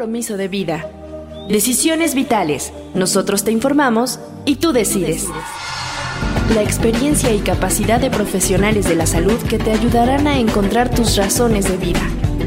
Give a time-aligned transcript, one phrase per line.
[0.00, 0.90] compromiso de vida.
[1.50, 2.72] Decisiones vitales.
[2.94, 5.26] Nosotros te informamos y tú decides.
[6.54, 11.18] La experiencia y capacidad de profesionales de la salud que te ayudarán a encontrar tus
[11.18, 12.00] razones de vida.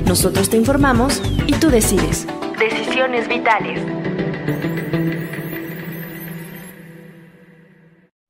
[0.07, 2.25] Nosotros te informamos y tú decides.
[2.57, 3.85] Decisiones vitales.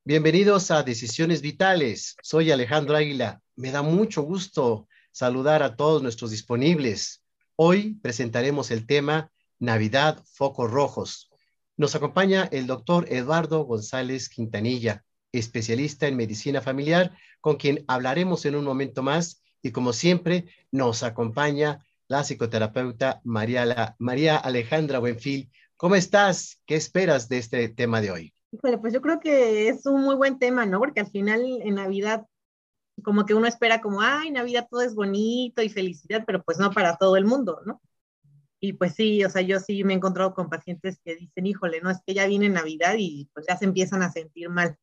[0.03, 2.17] Bienvenidos a Decisiones Vitales.
[2.21, 3.39] Soy Alejandro Águila.
[3.55, 7.22] Me da mucho gusto saludar a todos nuestros disponibles.
[7.55, 11.29] Hoy presentaremos el tema Navidad Focos Rojos.
[11.77, 18.55] Nos acompaña el doctor Eduardo González Quintanilla, especialista en medicina familiar, con quien hablaremos en
[18.55, 19.43] un momento más.
[19.61, 25.51] Y como siempre, nos acompaña la psicoterapeuta María, Alejandra Buenfil.
[25.77, 26.59] ¿Cómo estás?
[26.65, 28.33] ¿Qué esperas de este tema de hoy?
[28.51, 30.79] Híjole, pues yo creo que es un muy buen tema, ¿no?
[30.79, 32.25] Porque al final en Navidad,
[33.01, 36.71] como que uno espera como, ay, Navidad todo es bonito y felicidad, pero pues no
[36.71, 37.81] para todo el mundo, ¿no?
[38.59, 41.81] Y pues sí, o sea, yo sí me he encontrado con pacientes que dicen, híjole,
[41.81, 44.77] no, es que ya viene Navidad y pues ya se empiezan a sentir mal.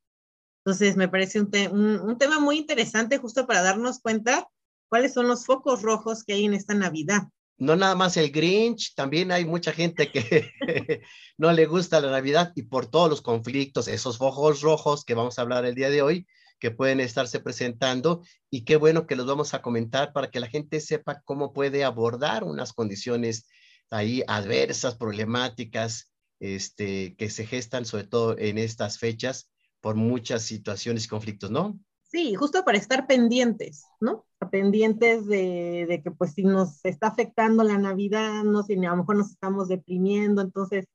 [0.64, 4.48] Entonces, me parece un, un tema muy interesante justo para darnos cuenta
[4.88, 7.28] cuáles son los focos rojos que hay en esta Navidad
[7.60, 10.50] no nada más el Grinch, también hay mucha gente que
[11.38, 15.38] no le gusta la Navidad y por todos los conflictos, esos focos rojos que vamos
[15.38, 16.26] a hablar el día de hoy,
[16.60, 20.46] que pueden estarse presentando y qué bueno que los vamos a comentar para que la
[20.46, 23.48] gente sepa cómo puede abordar unas condiciones
[23.90, 31.06] ahí adversas, problemáticas, este, que se gestan sobre todo en estas fechas por muchas situaciones
[31.06, 31.78] y conflictos, ¿no?
[32.02, 34.26] Sí, justo para estar pendientes, ¿no?
[34.50, 39.16] Pendientes de, que pues si nos está afectando la Navidad, no si a lo mejor
[39.16, 40.86] nos estamos deprimiendo, entonces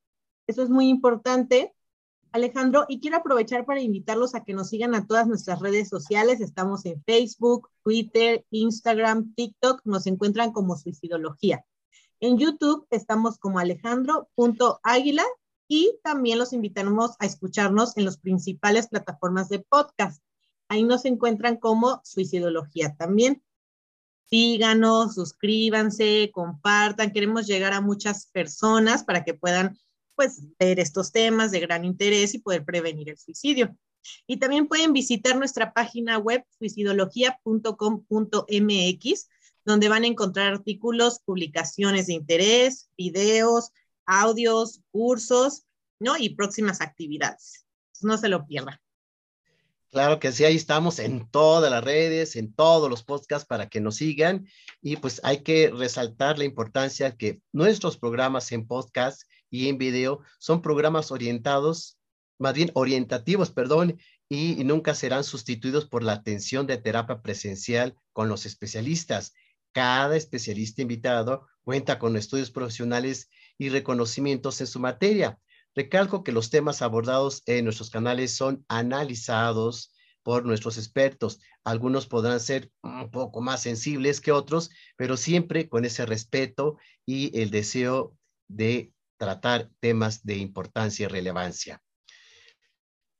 [0.46, 1.72] eso es muy importante.
[2.32, 6.40] Alejandro, y quiero aprovechar para invitarlos a que nos sigan a todas nuestras redes sociales.
[6.40, 11.64] Estamos en Facebook, Twitter, Instagram, TikTok, nos encuentran como Suicidología.
[12.20, 15.24] En YouTube estamos como alejandro.águila
[15.68, 20.22] y también los invitamos a escucharnos en las principales plataformas de podcast.
[20.68, 23.42] Ahí nos encuentran como Suicidología también.
[24.28, 27.12] Síganos, suscríbanse, compartan.
[27.12, 29.78] Queremos llegar a muchas personas para que puedan
[30.16, 33.76] pues ver estos temas de gran interés y poder prevenir el suicidio.
[34.26, 39.28] Y también pueden visitar nuestra página web suicidología.com.mx,
[39.64, 43.70] donde van a encontrar artículos, publicaciones de interés, videos,
[44.06, 45.66] audios, cursos,
[45.98, 46.16] ¿no?
[46.16, 47.66] Y próximas actividades.
[48.00, 48.78] No se lo pierdan.
[49.90, 53.80] Claro que sí, ahí estamos en todas las redes, en todos los podcasts para que
[53.80, 54.46] nos sigan
[54.82, 60.20] y pues hay que resaltar la importancia que nuestros programas en podcast y en video
[60.38, 61.98] son programas orientados,
[62.38, 63.98] más bien orientativos, perdón,
[64.28, 69.34] y, nunca serán sustituidos por la atención de terapia presencial con los especialistas.
[69.72, 75.38] Cada especialista invitado cuenta con estudios profesionales y reconocimientos en su materia.
[75.74, 79.92] Recalco que los temas abordados en nuestros canales son analizados
[80.22, 81.38] por nuestros expertos.
[81.62, 87.38] Algunos podrán ser un poco más sensibles que otros, pero siempre con ese respeto y
[87.38, 88.16] el deseo
[88.48, 91.82] de tratar temas de importancia y relevancia.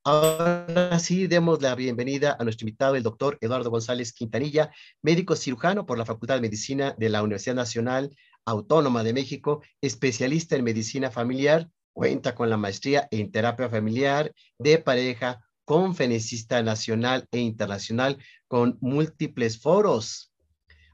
[0.05, 4.71] Ahora sí, demos la bienvenida a nuestro invitado, el doctor Eduardo González Quintanilla,
[5.03, 10.55] médico cirujano por la Facultad de Medicina de la Universidad Nacional Autónoma de México, especialista
[10.55, 17.39] en medicina familiar Cuenta con la maestría en terapia familiar de pareja, conferencista nacional e
[17.39, 18.19] internacional
[18.49, 20.31] con múltiples foros,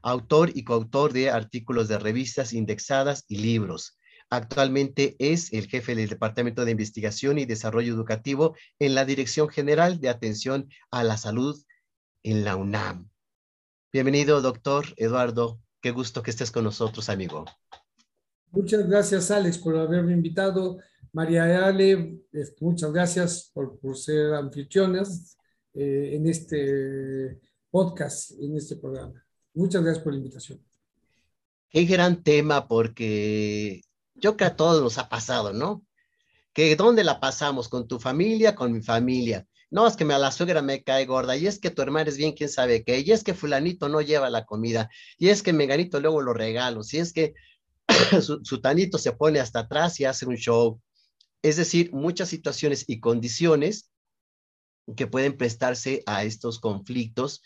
[0.01, 3.99] autor y coautor de artículos de revistas indexadas y libros.
[4.33, 9.99] Actualmente es el jefe del Departamento de Investigación y Desarrollo Educativo en la Dirección General
[10.01, 11.63] de Atención a la Salud
[12.23, 13.11] en la UNAM.
[13.91, 15.61] Bienvenido, doctor Eduardo.
[15.81, 17.45] Qué gusto que estés con nosotros, amigo.
[18.49, 20.79] Muchas gracias, Alex, por haberme invitado
[21.11, 22.19] María Ale,
[22.59, 25.37] muchas gracias por, ser anfitriones
[25.75, 27.39] eh, en este
[27.69, 29.23] podcast, en este programa.
[29.53, 30.59] Muchas gracias por la invitación.
[31.69, 33.83] Qué gran tema, porque
[34.15, 35.83] yo creo que a todos nos ha pasado, ¿no?
[36.53, 39.47] Que dónde la pasamos, con tu familia, con mi familia.
[39.71, 42.09] No, es que me, a la suegra me cae gorda, y es que tu hermano
[42.09, 45.41] es bien quién sabe qué, y es que fulanito no lleva la comida, y es
[45.41, 47.33] que meganito luego lo regalo, y es que
[48.21, 50.79] su tanito se pone hasta atrás y hace un show.
[51.41, 53.89] Es decir, muchas situaciones y condiciones
[54.95, 57.41] que pueden prestarse a estos conflictos,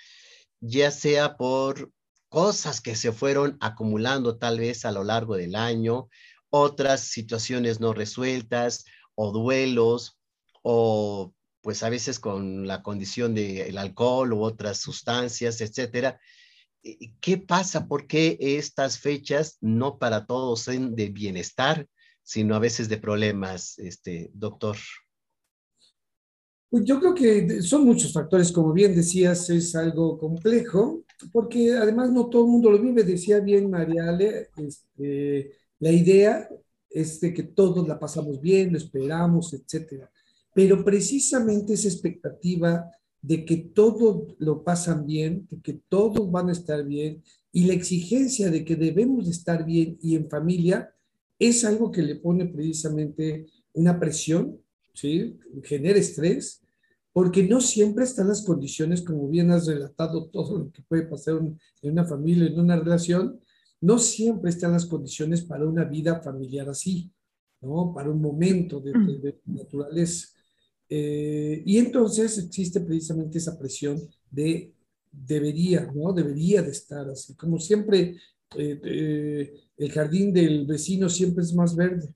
[0.59, 1.91] ya sea por
[2.29, 6.09] cosas que se fueron acumulando tal vez a lo largo del año,
[6.59, 10.19] otras situaciones no resueltas o duelos
[10.63, 16.19] o pues a veces con la condición del alcohol u otras sustancias, etcétera.
[17.19, 17.87] ¿qué pasa?
[17.87, 21.87] ¿Por qué estas fechas no para todos son de bienestar,
[22.23, 24.77] sino a veces de problemas, este, doctor?
[26.69, 32.11] Pues yo creo que son muchos factores, como bien decías, es algo complejo, porque además
[32.11, 36.49] no todo el mundo lo vive, decía bien Mariale, este, la idea
[36.89, 40.11] es de que todos la pasamos bien, lo esperamos, etcétera.
[40.53, 42.89] Pero precisamente esa expectativa
[43.21, 47.73] de que todos lo pasan bien, de que todos van a estar bien, y la
[47.73, 50.93] exigencia de que debemos estar bien y en familia,
[51.39, 54.59] es algo que le pone precisamente una presión,
[54.93, 55.37] ¿sí?
[55.63, 56.61] Genera estrés,
[57.13, 61.39] porque no siempre están las condiciones, como bien has relatado todo lo que puede pasar
[61.81, 63.39] en una familia, en una relación,
[63.81, 67.11] no siempre están las condiciones para una vida familiar así,
[67.61, 67.93] ¿no?
[67.93, 70.29] Para un momento de, de, naturaleza.
[70.89, 73.99] Eh, y entonces existe precisamente esa presión
[74.31, 74.73] de
[75.11, 76.13] debería, ¿no?
[76.13, 77.35] Debería de estar así.
[77.35, 78.17] Como siempre,
[78.55, 82.13] eh, eh, el jardín del vecino siempre es más verde,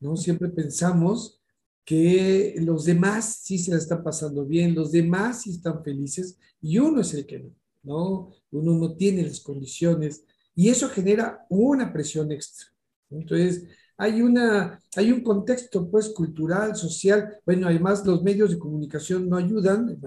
[0.00, 0.16] ¿no?
[0.16, 1.40] Siempre pensamos
[1.84, 6.78] que los demás sí se la están pasando bien, los demás sí están felices y
[6.78, 8.32] uno es el que no, ¿no?
[8.52, 10.24] Uno no tiene las condiciones
[10.54, 12.68] y eso genera una presión extra.
[13.10, 13.64] Entonces,
[13.96, 19.36] hay, una, hay un contexto pues cultural, social, bueno, además los medios de comunicación no
[19.36, 19.98] ayudan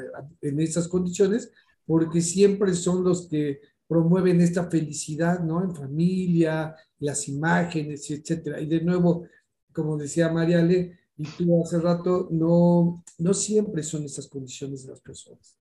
[0.42, 1.52] en esas condiciones
[1.86, 5.64] porque siempre son los que promueven esta felicidad, ¿no?
[5.64, 8.60] En familia, las imágenes, etcétera.
[8.60, 9.26] Y de nuevo,
[9.72, 15.00] como decía Mariale, y tú hace rato, no, no siempre son esas condiciones de las
[15.00, 15.58] personas.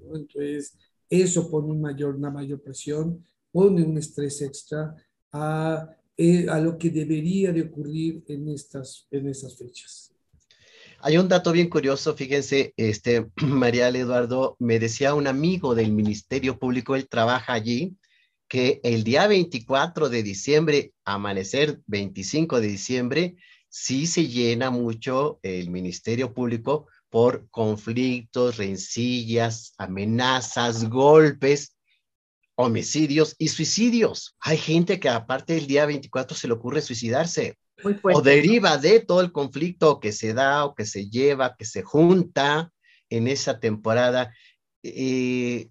[0.00, 0.76] Entonces,
[1.08, 4.94] eso pone un mayor, una mayor presión pone un estrés extra
[5.32, 10.12] a, eh, a lo que debería de ocurrir en estas, en estas fechas.
[11.02, 16.58] Hay un dato bien curioso, fíjense, este, María Eduardo, me decía un amigo del Ministerio
[16.58, 17.96] Público, él trabaja allí,
[18.48, 23.36] que el día 24 de diciembre, amanecer 25 de diciembre,
[23.68, 31.76] sí se llena mucho el Ministerio Público por conflictos, rencillas, amenazas, golpes,
[32.60, 34.36] homicidios y suicidios.
[34.40, 37.56] Hay gente que aparte del día 24 se le ocurre suicidarse.
[38.02, 41.82] o deriva de todo el conflicto que se da o que se lleva, que se
[41.82, 42.70] junta
[43.08, 44.34] en esa temporada.
[44.82, 45.68] Eh,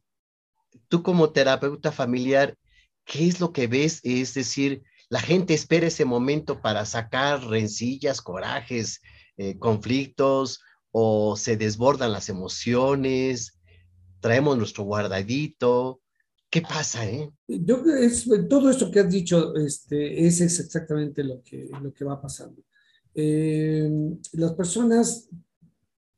[0.88, 2.56] tú como terapeuta familiar,
[3.06, 4.00] ¿qué es lo que ves?
[4.04, 9.02] Es decir, la gente espera ese momento para sacar rencillas, corajes,
[9.38, 13.60] eh, conflictos o se desbordan las emociones,
[14.20, 16.02] traemos nuestro guardadito,
[16.50, 17.32] ¿Qué pasa, eh?
[17.48, 22.04] Yo es, todo esto que has dicho este, es, es exactamente lo que, lo que
[22.06, 22.64] va pasando.
[23.14, 23.90] Eh,
[24.34, 25.30] las personas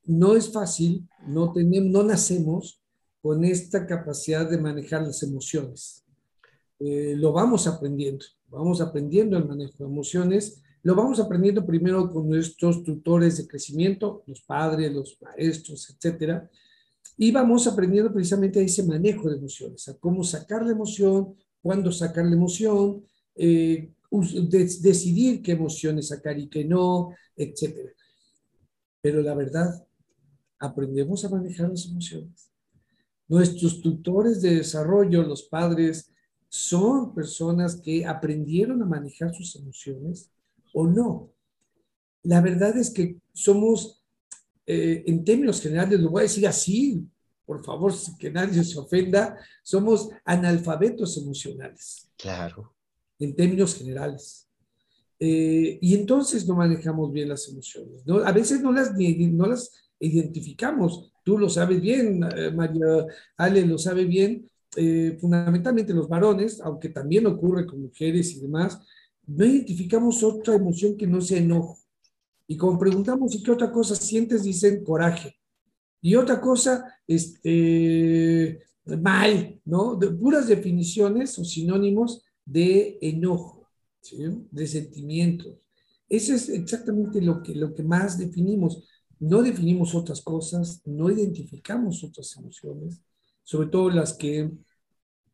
[0.06, 2.82] no es fácil, no, tenemos, no nacemos
[3.22, 6.06] con esta capacidad de manejar las emociones.
[6.80, 12.28] Eh, lo vamos aprendiendo, vamos aprendiendo el manejo de emociones, lo vamos aprendiendo primero con
[12.28, 16.50] nuestros tutores de crecimiento, los padres, los maestros, etcétera,
[17.24, 21.92] y vamos aprendiendo precisamente a ese manejo de emociones, a cómo sacar la emoción, cuándo
[21.92, 23.04] sacar la emoción,
[23.36, 23.94] eh,
[24.80, 27.94] decidir qué emociones sacar y qué no, etc.
[29.02, 29.86] Pero la verdad,
[30.58, 32.52] aprendemos a manejar las emociones.
[33.28, 36.12] Nuestros tutores de desarrollo, los padres,
[36.50, 40.32] son personas que aprendieron a manejar sus emociones
[40.74, 41.32] o no.
[42.24, 44.02] La verdad es que somos
[44.66, 47.06] eh, en términos generales, lo voy a decir así,
[47.52, 52.10] por favor, que nadie se ofenda, somos analfabetos emocionales.
[52.18, 52.74] Claro.
[53.20, 54.48] En términos generales.
[55.20, 58.06] Eh, y entonces no manejamos bien las emociones.
[58.06, 58.20] ¿no?
[58.20, 61.12] A veces no las, no las identificamos.
[61.26, 63.06] Tú lo sabes bien, eh, María
[63.36, 64.50] Ale lo sabe bien.
[65.20, 68.80] fundamentalmente los varones, aunque también ocurre con mujeres y demás,
[69.28, 71.78] no identificamos otra emoción que no sea enojo.
[72.48, 74.44] Y como preguntamos, ¿y qué otra cosa sientes?
[74.44, 75.41] Dicen coraje.
[76.02, 79.96] Y otra cosa, este, mal, ¿no?
[79.96, 83.70] De puras definiciones o sinónimos de enojo,
[84.52, 85.56] de sentimientos.
[86.10, 88.84] Eso es exactamente lo que, lo que más definimos.
[89.20, 93.02] No definimos otras cosas, no identificamos otras emociones,
[93.44, 94.52] sobre todo las que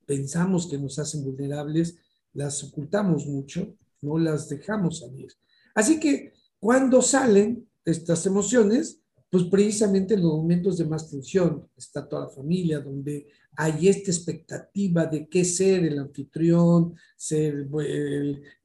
[0.06, 1.98] pensamos que nos hacen vulnerables,
[2.34, 5.30] las ocultamos mucho, no las dejamos salir.
[5.74, 12.08] Así que cuando salen estas emociones, pues precisamente en los momentos de más tensión está
[12.08, 17.68] toda la familia, donde hay esta expectativa de qué ser el anfitrión, ser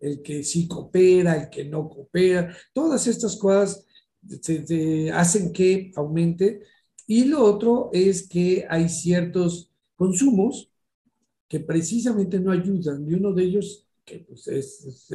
[0.00, 3.86] el, que sí coopera, el que no coopera, todas estas cosas
[5.14, 6.60] hacen que aumente.
[7.06, 10.70] Y lo otro es que hay ciertos consumos
[11.48, 15.08] que precisamente no ayudan, y uno de ellos, que pues es,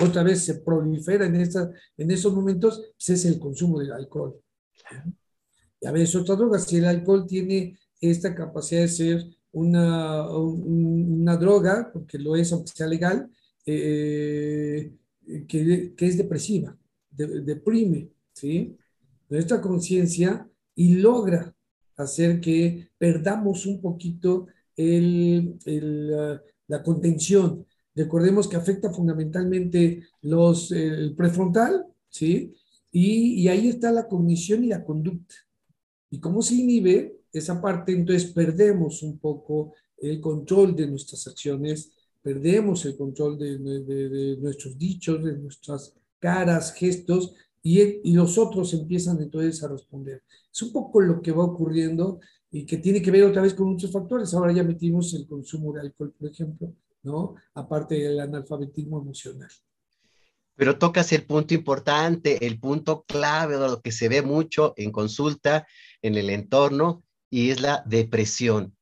[0.00, 4.40] otra vez se prolifera en, esa, en esos momentos, pues es el consumo del alcohol.
[5.84, 11.90] A veces otra droga, si el alcohol tiene esta capacidad de ser una, una droga,
[11.92, 13.30] porque lo es aunque sea legal,
[13.64, 14.92] eh,
[15.48, 16.76] que, que, es depresiva,
[17.10, 18.76] deprime, ¿sí?
[19.28, 21.54] Nuestra conciencia y logra
[21.96, 27.66] hacer que perdamos un poquito el, el, la contención.
[27.94, 32.54] Recordemos que afecta fundamentalmente los, el prefrontal, ¿sí?
[32.98, 35.34] Y, y, ahí está la cognición y la conducta.
[36.08, 41.92] Y cómo se inhibe esa parte, entonces perdemos un poco el control de nuestras acciones,
[42.22, 48.38] perdemos el control de, de, de nuestros dichos, de nuestras caras, gestos, y, y, los
[48.38, 50.22] otros empiezan entonces a responder.
[50.50, 53.68] Es un poco lo que va ocurriendo y que tiene que ver otra vez con
[53.68, 54.32] muchos factores.
[54.32, 56.72] Ahora ya metimos el consumo de alcohol, por ejemplo,
[57.02, 57.34] ¿no?
[57.52, 59.50] Aparte del analfabetismo emocional.
[60.56, 64.90] Pero tocas el punto importante, el punto clave de lo que se ve mucho en
[64.90, 65.66] consulta,
[66.02, 68.76] en el entorno, y es la depresión.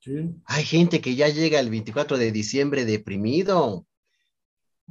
[0.00, 0.34] Sí.
[0.44, 3.86] Hay gente que ya llega el 24 de diciembre deprimido,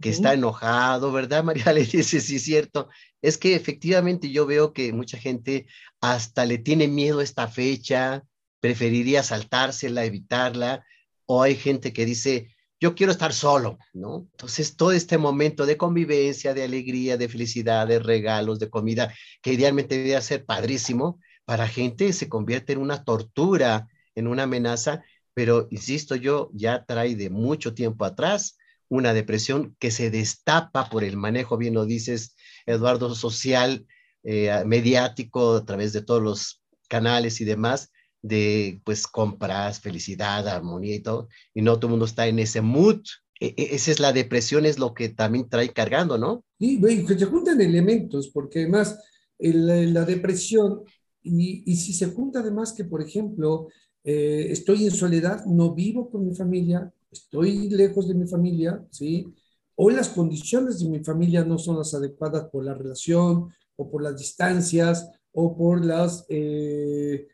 [0.01, 1.63] que está enojado, ¿verdad, María?
[1.73, 2.89] Le dice, sí, cierto.
[3.21, 5.67] Es que efectivamente yo veo que mucha gente
[6.01, 8.23] hasta le tiene miedo a esta fecha,
[8.59, 10.85] preferiría saltársela, evitarla,
[11.25, 14.27] o hay gente que dice, yo quiero estar solo, ¿no?
[14.31, 19.53] Entonces, todo este momento de convivencia, de alegría, de felicidad, de regalos, de comida, que
[19.53, 25.03] idealmente debería ser padrísimo, para gente se convierte en una tortura, en una amenaza,
[25.33, 28.57] pero insisto yo, ya trae de mucho tiempo atrás
[28.89, 33.85] una depresión que se destapa por el manejo, bien lo dices, Eduardo, social,
[34.23, 40.95] eh, mediático, a través de todos los canales y demás, de pues compras, felicidad, armonía
[40.95, 43.01] y todo, y no todo el mundo está en ese mood.
[43.39, 46.43] E, e esa es la depresión, es lo que también trae cargando, ¿no?
[46.59, 48.99] Sí, que se juntan elementos, porque además
[49.37, 50.81] el, la depresión,
[51.21, 53.67] y, si se junta además que, por ejemplo,
[54.03, 59.27] eh, estoy en soledad, no vivo con mi familia, estoy lejos de mi familia, ¿sí?
[59.75, 64.01] O las condiciones de mi familia no son las adecuadas por la relación o por
[64.01, 67.27] las distancias o por las, eh,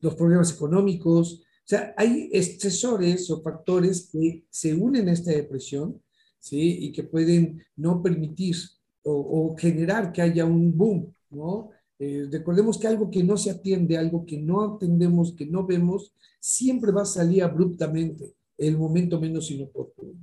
[0.00, 1.34] los problemas económicos.
[1.34, 6.00] O sea, hay estresores o factores que se unen a esta depresión,
[6.38, 6.78] ¿sí?
[6.86, 8.56] Y que pueden no permitir
[9.02, 11.70] o, o generar que haya un boom, ¿no?
[11.98, 16.12] Eh, recordemos que algo que no se atiende, algo que no atendemos, que no vemos,
[16.38, 20.14] siempre va a salir abruptamente el momento menos inoportuno.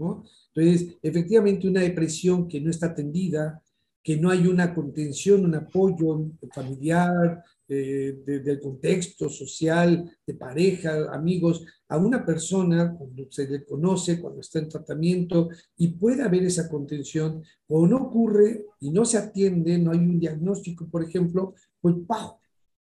[0.00, 0.24] ¿no?
[0.54, 3.62] Entonces, efectivamente, una depresión que no está atendida,
[4.02, 11.64] que no hay una contención, un apoyo familiar, eh, del contexto social, de pareja, amigos,
[11.88, 16.68] a una persona cuando se le conoce, cuando está en tratamiento y puede haber esa
[16.68, 21.94] contención, o no ocurre y no se atiende, no hay un diagnóstico, por ejemplo, pues
[22.06, 22.38] ¡pau!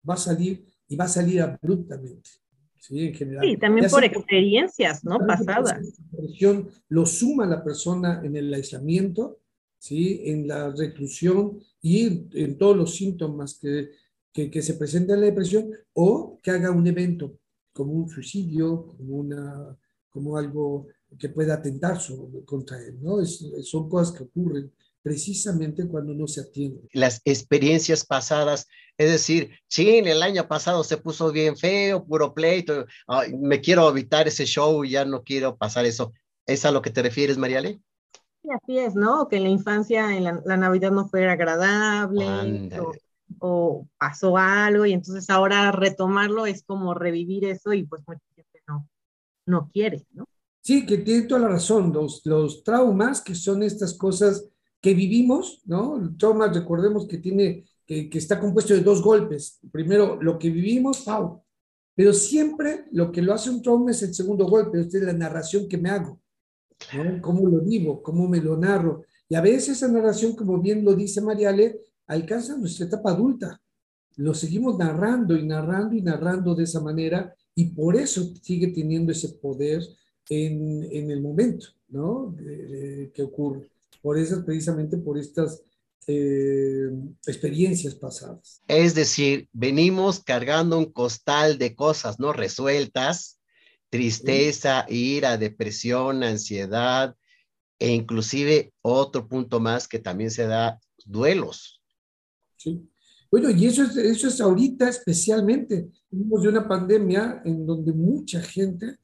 [0.07, 2.29] va a salir y va a salir abruptamente.
[2.77, 3.45] Sí, en general.
[3.45, 5.19] Sí, también por experiencias, ¿no?
[5.19, 5.79] Pasadas.
[6.12, 9.39] La lo suma la persona en el aislamiento,
[9.77, 10.21] ¿sí?
[10.25, 13.89] En la reclusión y en, todos los síntomas que,
[14.33, 17.39] que, que se presentan en la depresión o que haga un evento
[17.74, 19.77] como un suicidio, como, una,
[20.09, 23.21] como algo que pueda atentar sobre, contra él, ¿no?
[23.21, 24.71] Es, son cosas que ocurren
[25.01, 26.81] precisamente cuando no se atiende.
[26.93, 28.67] Las experiencias pasadas,
[28.98, 32.86] es decir, sí, el año pasado se puso bien feo, puro pleito,
[33.39, 36.12] me quiero evitar ese show y ya no quiero pasar eso.
[36.45, 37.79] ¿Es a lo que te refieres, Mariale?
[38.41, 39.27] Sí, así es, ¿no?
[39.27, 42.25] Que en la infancia, en la, Navidad no fue agradable
[42.79, 42.91] o,
[43.39, 48.62] o, pasó algo y entonces ahora retomarlo es como revivir eso y pues mucha gente
[48.67, 48.88] no,
[49.45, 50.25] no quiere, ¿no?
[50.62, 51.91] Sí, que tiene toda la razón.
[51.93, 54.45] Los, los traumas, que son estas cosas
[54.81, 55.98] que vivimos, ¿no?
[55.98, 59.59] El trauma, recordemos que tiene, que, que, está compuesto de dos golpes.
[59.71, 61.43] Primero, lo que vivimos, ¡pau!
[61.95, 65.67] Pero siempre lo que lo hace un trauma es el segundo golpe, es la narración
[65.67, 66.21] que me hago,
[66.93, 67.21] ¿no?
[67.21, 69.03] Cómo lo vivo, cómo me lo narro.
[69.27, 73.61] Y a veces esa narración, como bien lo dice Mariale, alcanza nuestra etapa adulta.
[74.17, 79.11] Lo seguimos narrando y narrando y narrando de esa manera y por eso sigue teniendo
[79.11, 79.81] ese poder
[80.29, 82.35] en, en el momento, ¿no?
[82.39, 83.69] Eh, que ocurre
[84.01, 85.61] por esas, precisamente por estas
[86.07, 86.89] eh,
[87.27, 88.61] experiencias pasadas.
[88.67, 93.39] Es decir, venimos cargando un costal de cosas no resueltas,
[93.89, 97.15] tristeza, ira, depresión, ansiedad,
[97.79, 101.78] e inclusive otro punto más que también se da, duelos.
[102.59, 102.85] Sí.
[103.31, 105.89] Bueno, y eso es, eso es ahorita especialmente.
[106.11, 108.97] Venimos de una pandemia en donde mucha gente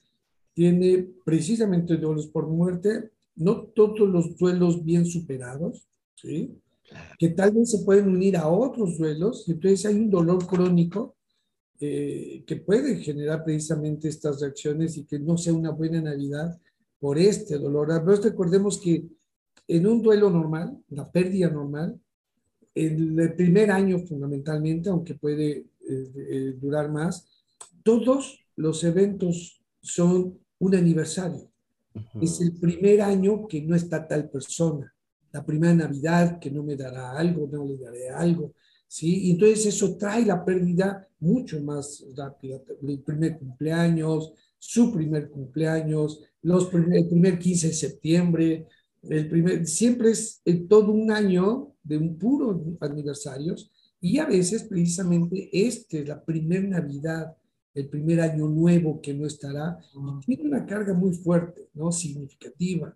[0.54, 6.58] tiene precisamente duelos por muerte, no todos los duelos bien superados, ¿sí?
[7.18, 11.16] que tal vez se pueden unir a otros duelos, entonces hay un dolor crónico
[11.80, 16.58] eh, que puede generar precisamente estas reacciones y que no sea una buena Navidad
[17.00, 17.88] por este dolor.
[18.06, 19.06] Pero recordemos que
[19.68, 22.00] en un duelo normal, la pérdida normal,
[22.76, 27.28] el primer año fundamentalmente, aunque puede eh, eh, durar más,
[27.84, 31.50] todos los eventos son un aniversario.
[32.22, 34.94] Es el primer año que no está tal persona,
[35.32, 38.54] la primera Navidad que no me dará algo, no le daré algo,
[38.86, 39.28] ¿sí?
[39.28, 42.60] Y entonces eso trae la pérdida mucho más rápida.
[42.86, 48.68] El primer cumpleaños, su primer cumpleaños, los el primer 15 de septiembre,
[49.10, 53.72] el primer, siempre es todo un año de un puro aniversarios
[54.02, 57.36] y a veces precisamente este, la primera Navidad,
[57.74, 59.80] el primer año nuevo que no estará,
[60.26, 61.92] tiene una carga muy fuerte, ¿no?
[61.92, 62.96] Significativa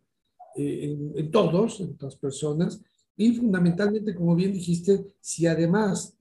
[0.55, 2.81] eh, en, todos, en todas personas,
[3.17, 6.17] y fundamentalmente, como bien dijiste, si además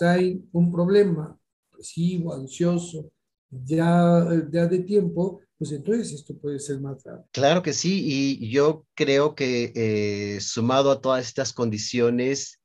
[0.00, 1.38] hay un problema
[1.70, 3.10] depresivo, ansioso,
[3.50, 7.24] ya, ya de tiempo, pues entonces esto puede ser más grave.
[7.32, 12.60] Claro que sí, y yo creo que eh, sumado a todas estas condiciones,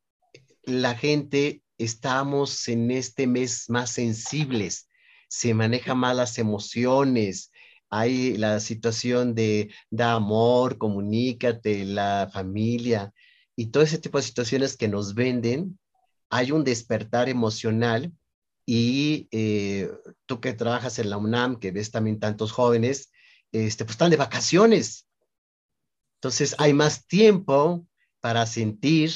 [0.64, 4.90] la gente estamos en este mes más sensibles,
[5.30, 7.52] se manejan más las emociones,
[7.90, 13.14] hay la situación de da amor, comunícate, la familia
[13.56, 15.80] y todo ese tipo de situaciones que nos venden,
[16.30, 18.14] hay un despertar emocional
[18.74, 19.92] y eh,
[20.26, 23.12] tú que trabajas en la UNAM, que ves también tantos jóvenes,
[23.52, 25.10] este, pues están de vacaciones.
[26.16, 27.86] Entonces hay más tiempo
[28.22, 29.12] para sentir,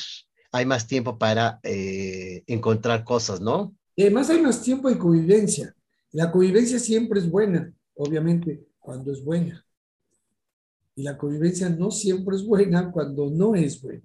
[0.51, 3.73] hay más tiempo para eh, encontrar cosas, ¿no?
[3.95, 5.73] Y además hay más tiempo de convivencia.
[6.11, 9.65] La convivencia siempre es buena, obviamente, cuando es buena.
[10.95, 14.03] Y la convivencia no siempre es buena cuando no es buena.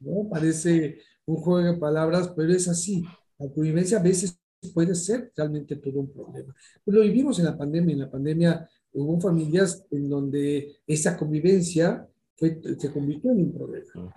[0.00, 0.28] ¿no?
[0.28, 3.04] Parece un juego de palabras, pero es así.
[3.38, 6.54] La convivencia a veces puede ser realmente todo un problema.
[6.84, 7.92] Pues lo vivimos en la pandemia.
[7.92, 14.14] En la pandemia hubo familias en donde esa convivencia fue, se convirtió en un problema.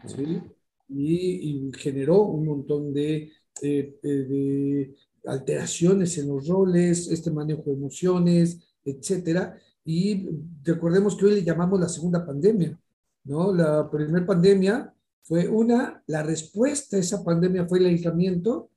[0.89, 7.73] y, generó un montón de, eh, eh, de, alteraciones en los roles, este manejo de
[7.73, 9.57] emociones, etcétera.
[9.85, 10.29] Y
[10.63, 12.77] recordemos que hoy le llamamos la segunda pandemia,
[13.23, 13.53] ¿no?
[13.53, 18.69] La primera pandemia fue una, la respuesta a esa pandemia fue el aislamiento,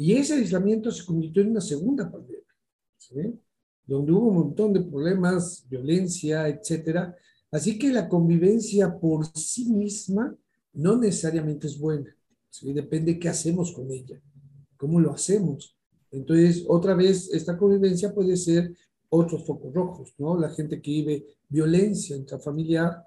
[0.00, 2.40] y ese aislamiento se convirtió en una segunda pandemia,
[3.86, 7.14] donde hubo un montón de problemas, violencia, etcétera.
[7.50, 10.34] Así que la convivencia por sí misma
[10.72, 12.16] no necesariamente es buena.
[12.62, 14.18] Depende qué hacemos con ella,
[14.78, 15.76] cómo lo hacemos.
[16.10, 18.74] Entonces, otra vez, esta convivencia puede ser
[19.10, 20.40] otros focos rojos, ¿no?
[20.40, 23.04] La gente que vive violencia intrafamiliar,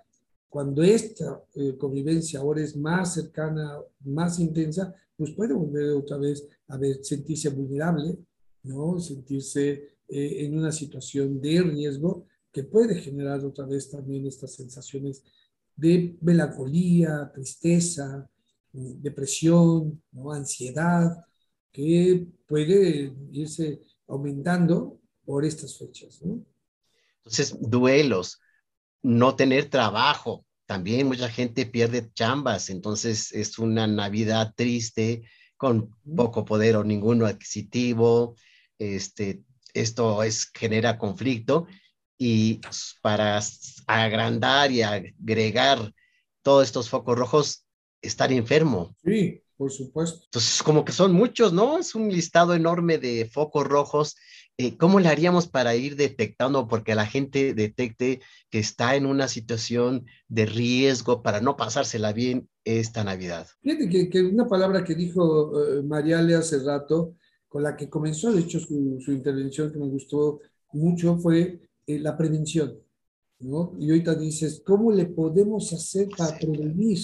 [0.54, 6.48] cuando esta eh, convivencia ahora es más cercana, más intensa, pues puede volver otra vez
[6.68, 8.20] a ver, sentirse vulnerable,
[8.62, 9.00] ¿no?
[9.00, 9.72] Sentirse
[10.08, 15.24] eh, en una situación de riesgo que puede generar otra vez también estas sensaciones
[15.76, 18.30] de melancolía, tristeza,
[18.72, 20.32] depresión, ¿no?
[20.34, 21.18] ansiedad,
[21.72, 26.22] que puede irse aumentando por estas fechas.
[26.22, 26.46] ¿no?
[27.24, 28.39] Entonces, duelos,
[29.04, 35.24] no tener trabajo, también mucha gente pierde chambas, entonces es una Navidad triste,
[35.58, 38.36] con poco poder o ninguno adquisitivo.
[38.80, 41.68] Este, esto es, genera conflicto
[42.18, 42.60] y
[43.02, 43.39] para
[43.88, 45.94] agrandar y agregar
[46.42, 47.66] todos estos focos rojos,
[48.02, 48.96] estar enfermo.
[49.04, 50.26] Sí, por supuesto.
[50.26, 51.78] Entonces, como que son muchos, ¿no?
[51.78, 54.16] Es un listado enorme de focos rojos.
[54.58, 56.68] Eh, ¿Cómo le haríamos para ir detectando?
[56.68, 62.48] Porque la gente detecte que está en una situación de riesgo para no pasársela bien
[62.63, 63.48] esta Navidad.
[63.63, 67.16] Fíjate que, una palabra que dijo uh, Mariale hace rato,
[67.48, 70.39] con la que comenzó, de hecho, su, intervención que me gustó
[70.72, 72.78] mucho, fue eh, la prevención.
[73.39, 73.76] ¿no?
[73.80, 77.00] Y ahorita dices, ¿cómo le podemos hacer para prevenir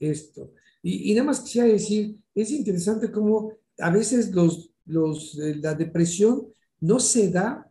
[0.00, 0.52] esto?
[0.82, 6.51] Y, nada más quisiera decir, es interesante cómo a veces los, los, la depresión
[6.82, 7.66] no se da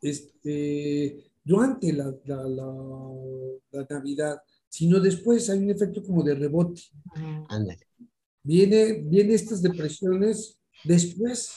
[0.00, 2.44] este, durante la, la,
[3.70, 6.82] la Navidad, sino después hay un efecto como de rebote.
[7.48, 7.86] Ándale.
[8.42, 11.50] Viene, viene estas depresiones después,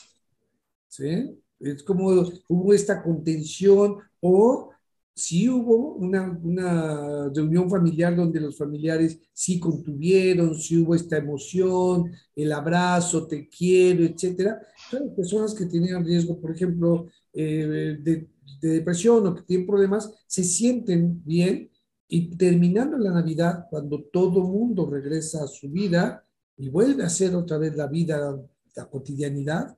[0.88, 1.38] ¿sí?
[1.60, 2.08] Es como
[2.48, 4.72] hubo esta contención o
[5.20, 12.14] si hubo una, una, reunión familiar donde los familiares sí contuvieron, si hubo esta emoción,
[12.34, 14.62] el abrazo, te quiero, etcétera.
[14.90, 18.30] Son personas que tenían riesgo, por ejemplo, eh, de,
[18.62, 21.70] depresión o que tienen problemas, se sienten bien
[22.08, 27.36] y terminando la Navidad, cuando todo mundo regresa a su vida y vuelve a ser
[27.36, 28.42] otra vez la vida,
[28.76, 29.78] la cotidianidad,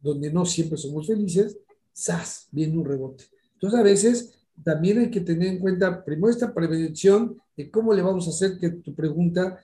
[0.00, 1.58] donde no siempre somos felices,
[1.96, 2.48] ¡zas!
[2.50, 3.24] Viene un rebote.
[3.54, 8.02] Entonces a veces también hay que tener en cuenta, primero esta prevención de cómo le
[8.02, 9.60] vamos a hacer que tu pregunta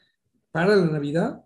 [0.50, 1.44] para la Navidad,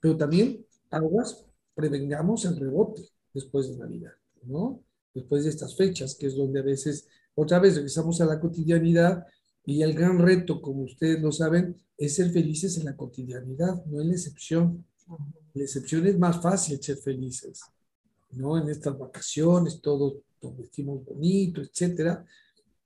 [0.00, 4.82] pero también aguas, prevengamos el rebote después de Navidad, ¿no?
[5.14, 9.26] Después de estas fechas, que es donde a veces otra vez regresamos a la cotidianidad
[9.64, 14.00] y el gran reto, como ustedes lo saben, es ser felices en la cotidianidad, no
[14.00, 14.84] en la excepción.
[15.54, 17.62] La excepción es más fácil ser felices,
[18.32, 18.58] ¿no?
[18.58, 22.24] En estas vacaciones, todo, todo vestimos bonito, etcétera,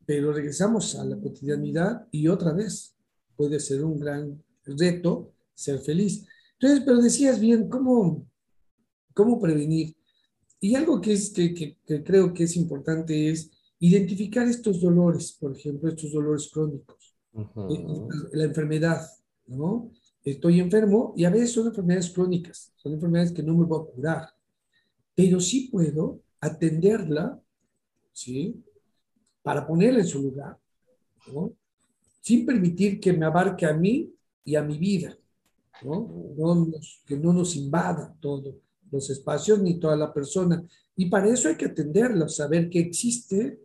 [0.06, 2.94] pero regresamos a la cotidianidad y otra vez
[3.36, 6.26] puede ser un gran reto ser feliz.
[6.58, 8.26] Entonces, pero decías bien, ¿cómo,
[9.12, 9.96] cómo prevenir?
[10.60, 15.56] Y algo que, es, que, que, creo que es importante es identificar estos dolores, por
[15.56, 17.86] ejemplo, estos dolores crónicos, eh,
[18.32, 19.06] la enfermedad,
[19.46, 19.90] ¿no?
[20.22, 23.92] Estoy enfermo y a veces son enfermedades crónicas, son enfermedades que no me voy a
[23.92, 24.28] curar,
[25.14, 27.42] pero sí puedo atenderla,
[28.12, 28.64] ¿sí?
[29.44, 30.58] Para ponerla en su lugar,
[31.32, 31.52] ¿no?
[32.20, 34.12] Sin permitir que me abarque a mí
[34.44, 35.16] y a mi vida.
[35.82, 36.08] ¿no?
[37.06, 38.54] que no nos invada todos
[38.90, 40.64] los espacios ni toda la persona.
[40.96, 43.60] Y para eso hay que atenderlo, saber que existe,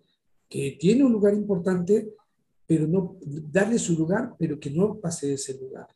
[0.48, 2.14] que tiene un lugar importante,
[2.66, 3.18] pero no
[3.52, 5.88] darle su lugar, pero que no pase de ese lugar.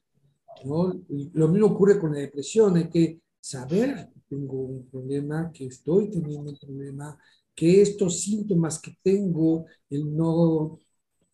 [0.66, 0.94] ¿no?
[1.34, 6.10] Lo mismo ocurre con la depresión, hay que saber que tengo un problema, que estoy
[6.10, 7.18] teniendo un problema,
[7.56, 10.80] que estos síntomas que tengo, el no,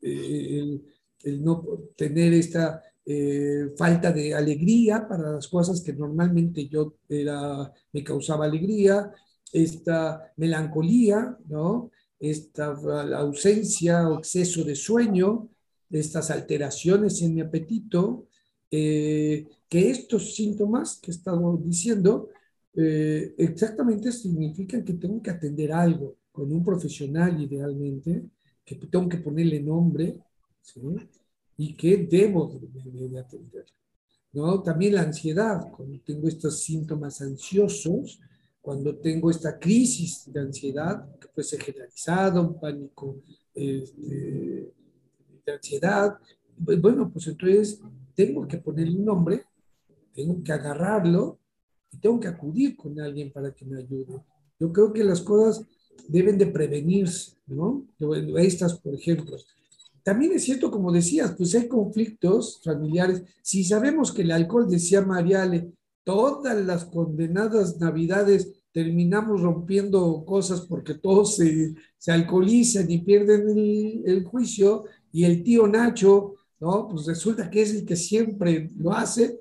[0.02, 0.80] eh,
[1.24, 1.64] el, no
[1.96, 9.12] tener esta eh, falta de alegría para las cosas que normalmente yo me causaba alegría,
[9.52, 11.92] esta melancolía, ¿no?
[12.20, 12.76] esta
[13.16, 15.50] ausencia o exceso de sueño,
[15.90, 18.28] estas alteraciones en mi apetito,
[18.70, 22.30] eh, que estos síntomas que estamos diciendo
[22.82, 28.24] eh, exactamente significan que tengo que atender algo con un profesional idealmente,
[28.63, 30.18] que tengo que ponerle nombre,
[31.58, 33.65] y que debo de, atender.
[34.32, 34.62] ¿no?
[34.62, 38.22] También la ansiedad, cuando tengo estos síntomas ansiosos,
[38.62, 43.22] cuando tengo esta crisis de ansiedad, que puede ser generalizada, un pánico
[43.54, 44.72] este,
[45.46, 46.18] de ansiedad,
[46.58, 47.82] bueno, pues entonces
[48.15, 49.44] tengo que ponerle un nombre,
[50.13, 51.39] tengo que agarrarlo
[51.91, 54.21] y tengo que acudir con alguien para que me ayude.
[54.60, 55.65] Yo creo que las cosas
[56.08, 57.86] deben de prevenirse, ¿no?
[58.38, 59.38] Estas, por ejemplo,
[60.04, 63.23] también es cierto, como decías, pues hay conflictos familiares.
[63.41, 65.71] Si sabemos que el alcohol, decía Mariale,
[66.04, 74.04] todas las condenadas navidades terminamos rompiendo cosas porque todos se, se alcoholizan y pierden el,
[74.06, 76.88] el, juicio, y el tío Nacho, ¿no?
[76.88, 79.39] Pues resulta que es el que siempre lo hace,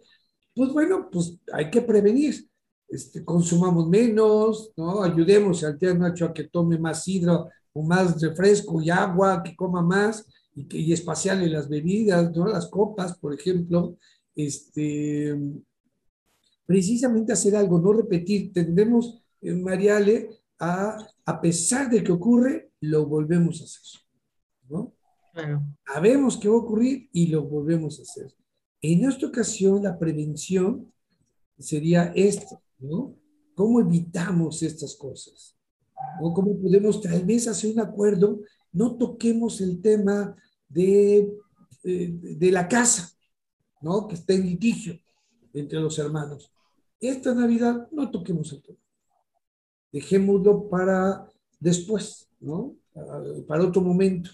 [0.58, 2.44] pues bueno, pues hay que prevenir.
[2.88, 5.04] Este, consumamos menos, ¿no?
[5.04, 9.54] Ayudemos al tío Nacho a que tome más sidra o más refresco y agua, que
[9.54, 12.48] coma más, y, espacial en las bebidas, ¿no?
[12.48, 13.96] las copas, por ejemplo,
[14.34, 15.38] este,
[16.66, 18.52] precisamente hacer algo, no repetir.
[18.52, 24.00] Tendemos, en eh, Mariale, a, a pesar de que ocurre, lo volvemos a hacer.
[24.68, 24.92] ¿no?
[25.32, 25.62] Claro.
[25.86, 28.34] Sabemos que va a ocurrir y lo volvemos a hacer.
[28.80, 30.92] En esta ocasión, la prevención
[31.58, 33.16] sería esto, ¿no?
[33.54, 35.56] ¿Cómo evitamos estas cosas?
[36.20, 38.40] ¿O ¿Cómo podemos tal vez hacer un acuerdo?
[38.72, 40.36] No toquemos el tema
[40.68, 41.28] de,
[41.82, 43.10] de, la casa,
[43.80, 44.06] ¿no?
[44.06, 44.98] Que está en litigio
[45.52, 46.52] entre los hermanos.
[47.00, 48.78] Esta Navidad no toquemos el tema.
[49.92, 51.26] Dejémoslo para
[51.58, 52.76] después, ¿no?
[53.46, 54.30] Para, otro momento.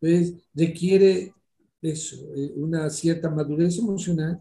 [0.00, 1.34] Entonces, requiere
[1.82, 4.38] eso, eh, una cierta madurez emocional,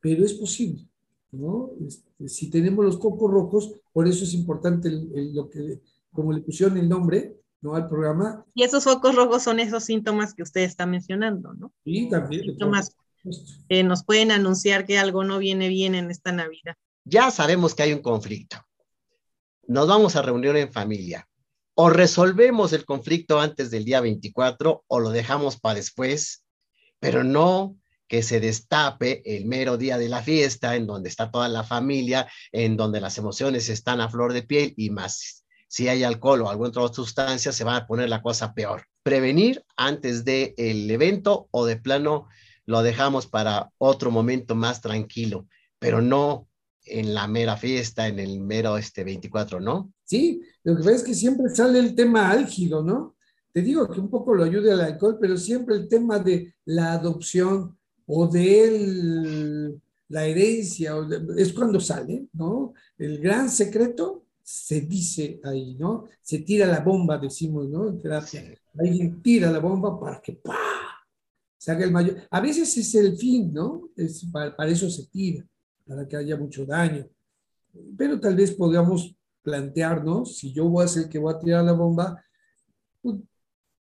[0.00, 0.86] pero es posible,
[1.32, 1.70] ¿no?
[1.86, 5.80] Este, si tenemos los cocos rojos, por eso es importante lo que,
[6.12, 7.74] como le pusieron el nombre, ¿no?
[7.74, 8.44] al programa.
[8.54, 11.72] Y esos focos rojos son esos síntomas que usted está mencionando, ¿no?
[11.84, 12.42] Sí, también.
[12.42, 12.94] Síntomas
[13.68, 16.74] que nos pueden anunciar que algo no viene bien en esta Navidad.
[17.04, 18.56] Ya sabemos que hay un conflicto.
[19.66, 21.28] Nos vamos a reunir en familia.
[21.74, 26.45] O resolvemos el conflicto antes del día 24 o lo dejamos para después,
[27.00, 27.76] pero no
[28.08, 32.28] que se destape el mero día de la fiesta, en donde está toda la familia,
[32.52, 36.50] en donde las emociones están a flor de piel y más si hay alcohol o
[36.50, 38.84] alguna otra sustancia, se va a poner la cosa peor.
[39.02, 42.28] Prevenir antes del el evento o de plano
[42.64, 45.46] lo dejamos para otro momento más tranquilo,
[45.78, 46.48] pero no
[46.84, 49.92] en la mera fiesta, en el mero este 24, ¿no?
[50.04, 53.15] Sí, lo que pasa es que siempre sale el tema álgido, ¿no?
[53.56, 56.92] Te digo que un poco lo ayuda el alcohol, pero siempre el tema de la
[56.92, 57.74] adopción
[58.06, 59.74] o de
[60.08, 60.92] la herencia,
[61.38, 62.74] es cuando sale, ¿no?
[62.98, 66.04] El gran secreto se dice ahí, ¿no?
[66.20, 67.88] Se tira la bomba, decimos, ¿no?
[67.88, 68.44] En terapia.
[68.78, 70.52] Alguien tira la bomba para que ¡pah!
[71.56, 72.28] se haga el mayor.
[72.30, 73.88] A veces es el fin, ¿no?
[73.96, 75.46] Es, para, eso se tira,
[75.86, 77.08] para que haya mucho daño.
[77.96, 81.64] Pero tal vez podamos plantearnos, si yo voy a ser el que voy a tirar
[81.64, 82.22] la bomba,
[83.00, 83.16] pues,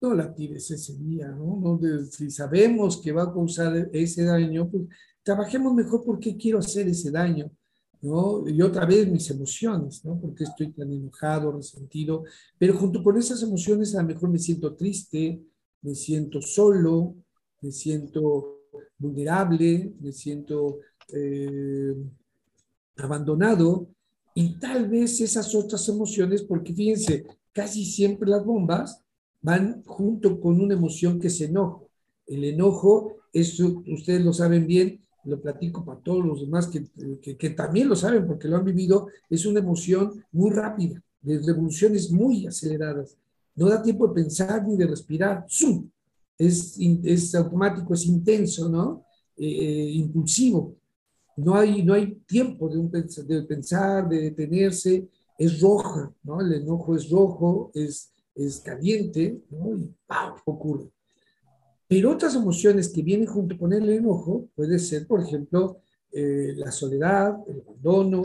[0.01, 1.79] no la tires ese día, ¿no?
[2.11, 4.83] si sabemos que va a causar ese daño, pues
[5.23, 7.51] trabajemos mejor porque quiero hacer ese daño.
[8.01, 8.47] ¿no?
[8.47, 10.19] Y otra vez mis emociones, ¿no?
[10.21, 12.25] Porque estoy tan enojado, resentido,
[12.57, 15.41] pero junto con esas emociones a lo mejor me siento triste,
[15.81, 17.15] me siento solo,
[17.61, 18.61] me siento
[18.99, 20.79] vulnerable, me siento
[21.11, 21.95] eh,
[22.97, 23.89] abandonado
[24.35, 29.03] y tal vez esas otras emociones, porque fíjense, casi siempre las bombas
[29.41, 31.89] van junto con una emoción que es enojo.
[32.25, 36.85] El enojo, eso ustedes lo saben bien, lo platico para todos los demás que,
[37.37, 42.11] que, también lo saben porque lo han vivido, es una emoción muy rápida, de revoluciones
[42.11, 43.17] muy aceleradas.
[43.55, 45.45] No da tiempo de pensar ni de respirar.
[45.47, 45.89] ¡Zum!
[46.37, 49.03] Es, es automático, es intenso, ¿no?
[49.35, 50.75] Eh, impulsivo.
[51.35, 55.07] No hay, no hay tiempo de, un, de pensar, de detenerse.
[55.37, 56.39] Es roja, ¿no?
[56.41, 59.75] El enojo es rojo, es, es caliente, ¿no?
[59.75, 60.35] Y ¡pau!
[60.45, 60.89] ocurre.
[61.87, 66.71] Pero otras emociones que vienen junto con el enojo puede ser, por ejemplo, eh, la
[66.71, 68.23] soledad, el abandono.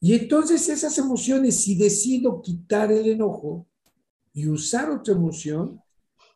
[0.00, 3.66] Y entonces esas emociones, si decido quitar el enojo
[4.32, 5.80] y usar otra emoción,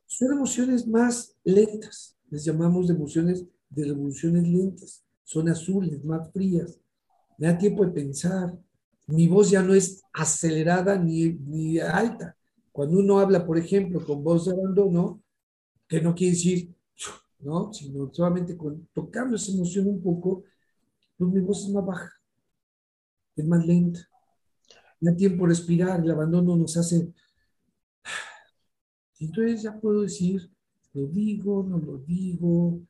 [0.06, 2.16] son emociones más lentas.
[2.28, 5.04] Les llamamos de emociones de revoluciones lentas.
[5.22, 6.78] Son azules, más frías.
[7.38, 8.58] Me da tiempo de pensar.
[9.06, 12.36] Mi voz ya no es acelerada ni, ni alta.
[12.70, 15.22] Cuando uno habla, por ejemplo, con voz de abandono,
[15.86, 16.74] que no quiere decir,
[17.40, 17.72] ¿no?
[17.72, 20.44] Sino solamente con, tocando esa emoción un poco,
[21.18, 22.12] pues mi voz es más baja,
[23.36, 24.00] es más lenta.
[25.06, 27.12] Hay tiempo respirar, el abandono nos hace...
[29.20, 30.50] Entonces ya puedo decir,
[30.94, 32.80] lo digo, no lo digo,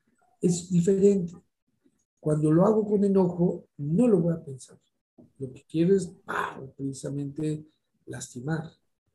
[0.40, 1.34] es diferente.
[2.20, 4.78] Cuando lo hago con enojo, no lo voy a pensar.
[5.42, 6.12] Lo que quiero es
[6.76, 7.64] precisamente
[8.06, 8.70] lastimar.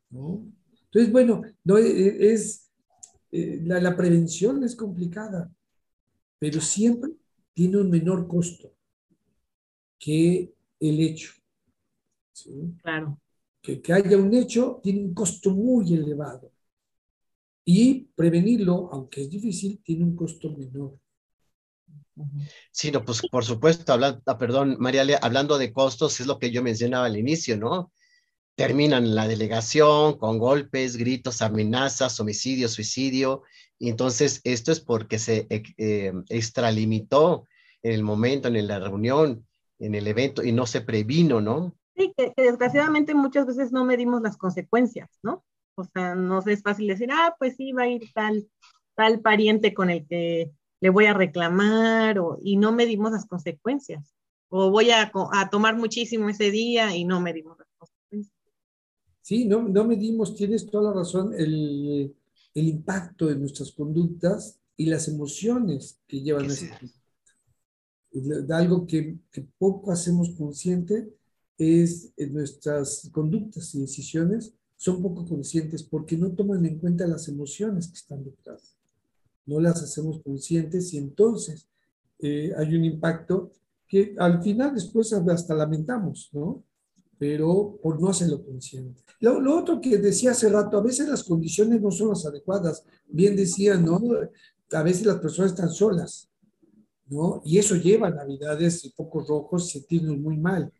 [0.09, 0.45] ¿no?
[0.85, 2.69] Entonces, bueno, no, e, es,
[3.31, 5.49] eh, la, prevención es complicada,
[6.37, 7.11] pero siempre
[7.53, 8.73] tiene un menor costo
[9.97, 11.31] que el hecho.
[12.81, 13.21] Claro.
[13.61, 16.51] Que, que haya un hecho tiene un costo muy elevado.
[17.63, 20.99] Y prevenirlo, aunque es difícil, tiene un costo menor.
[22.71, 26.51] Sí, no, pues por supuesto, hablando, ah, perdón, María, hablando de costos, es lo que
[26.51, 27.91] yo mencionaba al inicio, ¿no?
[28.57, 33.43] terminan la delegación con golpes, gritos, amenazas, homicidio, suicidio.
[33.77, 37.47] Y entonces esto es porque se eh, eh, extralimitó
[37.83, 39.45] en el momento, en la reunión,
[39.77, 41.75] en el evento y no se previno, ¿no?
[41.95, 45.45] Sí, que, desgraciadamente muchas veces no medimos las consecuencias, ¿no?
[45.75, 48.49] O sea, no es fácil decir, ah, pues sí, va a ir tal,
[48.95, 54.13] tal pariente con el que le voy a reclamar o, y no medimos las consecuencias.
[54.49, 57.67] O voy a, a tomar muchísimo ese día y no medimos las
[59.27, 62.15] Sí, no, no medimos, tienes toda la razón, el,
[62.53, 66.71] el impacto de nuestras conductas y las emociones que llevan a ese
[68.13, 71.13] De algo que, que, poco hacemos consciente
[71.57, 77.89] es nuestras conductas y decisiones son poco conscientes porque no toman en cuenta las emociones
[77.89, 78.76] que están detrás.
[79.47, 81.67] No las hacemos conscientes y entonces
[82.19, 83.51] eh, hay un impacto
[83.87, 86.63] que al final después hasta lamentamos, ¿no?
[87.17, 89.01] pero por no hacerlo consciente.
[89.19, 92.83] Lo, lo, otro que decía hace rato, a veces las condiciones no son las adecuadas.
[93.07, 93.99] Bien decía, ¿no?
[94.71, 96.29] A veces las personas están solas,
[97.07, 97.41] ¿no?
[97.43, 100.71] Y eso lleva navidades y pocos rojos, sentirnos muy mal.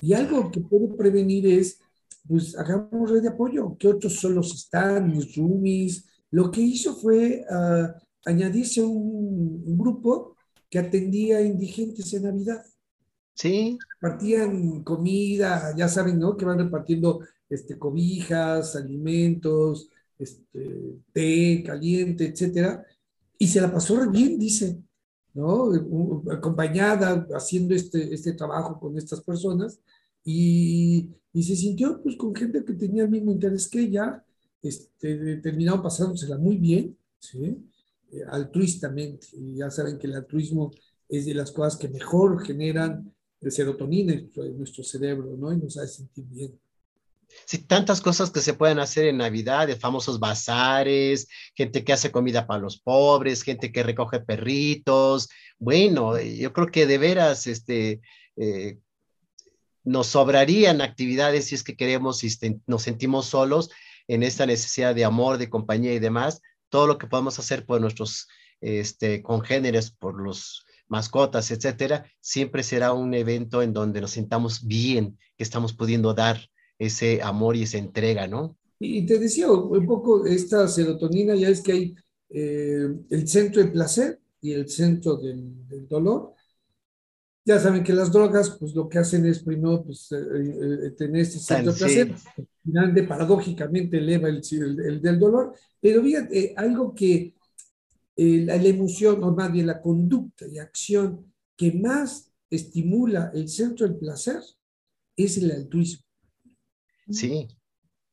[0.00, 1.80] Y algo que puede prevenir es,
[2.26, 6.04] pues hagamos red de apoyo, que otros solos están, mis roomies.
[6.30, 7.88] Lo que hizo fue uh,
[8.24, 10.36] añadirse un, un grupo
[10.70, 12.64] que atendía a indigentes en Navidad.
[13.34, 13.78] Sí.
[14.00, 16.36] Repartían comida, ya saben, ¿no?
[16.36, 22.84] Que van repartiendo este, cobijas, alimentos, este, té caliente, etcétera.
[23.38, 24.82] Y se la pasó bien, dice,
[25.34, 25.70] ¿no?
[26.30, 29.80] Acompañada, haciendo este, este trabajo con estas personas.
[30.24, 34.24] Y, y se sintió, pues, con gente que tenía el mismo interés que ella.
[34.60, 37.56] Este, terminaron pasándosela muy bien, ¿sí?
[38.10, 39.28] Eh, altruistamente.
[39.32, 40.70] Y ya saben que el altruismo
[41.08, 45.52] es de las cosas que mejor generan de serotonina en nuestro cerebro, ¿no?
[45.52, 46.58] Y nos hace sentir bien.
[47.44, 52.10] Sí, tantas cosas que se pueden hacer en Navidad, de famosos bazares, gente que hace
[52.10, 55.28] comida para los pobres, gente que recoge perritos.
[55.58, 58.00] Bueno, yo creo que de veras, este,
[58.36, 58.78] eh,
[59.84, 63.70] nos sobrarían actividades si es que queremos, si este, nos sentimos solos
[64.06, 66.40] en esta necesidad de amor, de compañía y demás.
[66.68, 68.28] Todo lo que podamos hacer por nuestros
[68.60, 75.18] este, congéneres, por los mascotas, etcétera, siempre será un evento en donde nos sintamos bien,
[75.36, 76.38] que estamos pudiendo dar
[76.78, 78.56] ese amor y esa entrega, ¿no?
[78.80, 81.94] Y te decía un poco esta serotonina, ya es que hay
[82.30, 86.34] eh, el centro del placer y el centro del, dolor.
[87.48, 91.22] Ya saben que las drogas, pues lo que hacen es primero pues, eh, eh, tener
[91.22, 92.14] este centro de placer,
[92.62, 97.34] finalmente paradójicamente eleva el, el, del dolor, pero fíjate, algo que
[98.16, 103.88] la, la, emoción, o más bien la conducta y acción que más estimula el centro
[103.88, 104.42] del placer
[105.16, 106.04] es el altruismo.
[107.08, 107.48] Sí.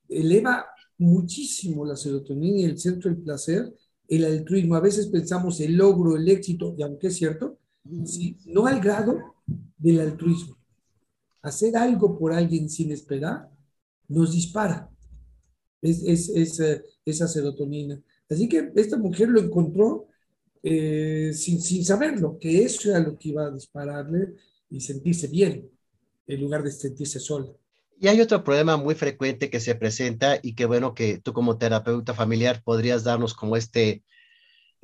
[0.08, 0.66] Eleva
[0.98, 3.74] muchísimo la serotonina y el centro del placer,
[4.08, 4.76] el altruismo.
[4.76, 9.36] A veces pensamos el logro, el éxito, y aunque es cierto, no al grado
[9.78, 10.58] del altruismo.
[11.42, 13.50] Hacer algo por alguien sin esperar
[14.08, 14.90] nos dispara
[15.82, 18.02] es, eh, esa serotonina.
[18.30, 20.08] Así que esta mujer lo encontró
[20.64, 24.34] eh, sin, sin saberlo, que eso era lo que iba a dispararle
[24.70, 25.70] y sentirse bien,
[26.26, 27.52] en lugar de sentirse sola.
[28.00, 31.58] Y hay otro problema muy frecuente que se presenta y que bueno que tú como
[31.58, 34.04] terapeuta familiar podrías darnos como este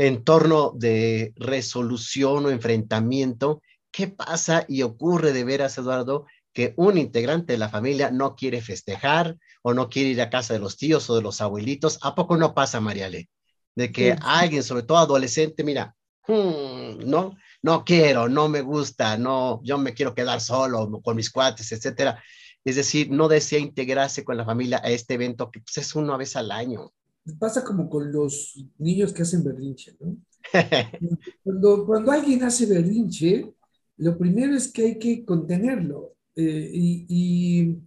[0.08, 3.62] entorno de resolución o enfrentamiento.
[3.92, 8.62] ¿Qué pasa y ocurre de veras, Eduardo, que un integrante de la familia no quiere
[8.62, 12.00] festejar o no quiere ir a casa de los tíos o de los abuelitos?
[12.02, 13.30] ¿A poco no pasa, Mariale?
[13.76, 15.96] De que alguien, sobre todo adolescente, mira,
[16.28, 21.30] hmm, no, no quiero, no me gusta, no, yo me quiero quedar solo con mis
[21.30, 22.22] cuates, etcétera
[22.64, 26.18] es decir, no desea integrarse con la familia a este evento que pues, es una
[26.18, 26.94] vez al año.
[27.40, 30.18] Pasa como con los niños que hacen berrinche, ¿no?
[31.44, 33.54] cuando, cuando alguien hace berrinche,
[33.98, 36.16] lo primero es que hay que contenerlo.
[36.36, 37.78] Eh, y,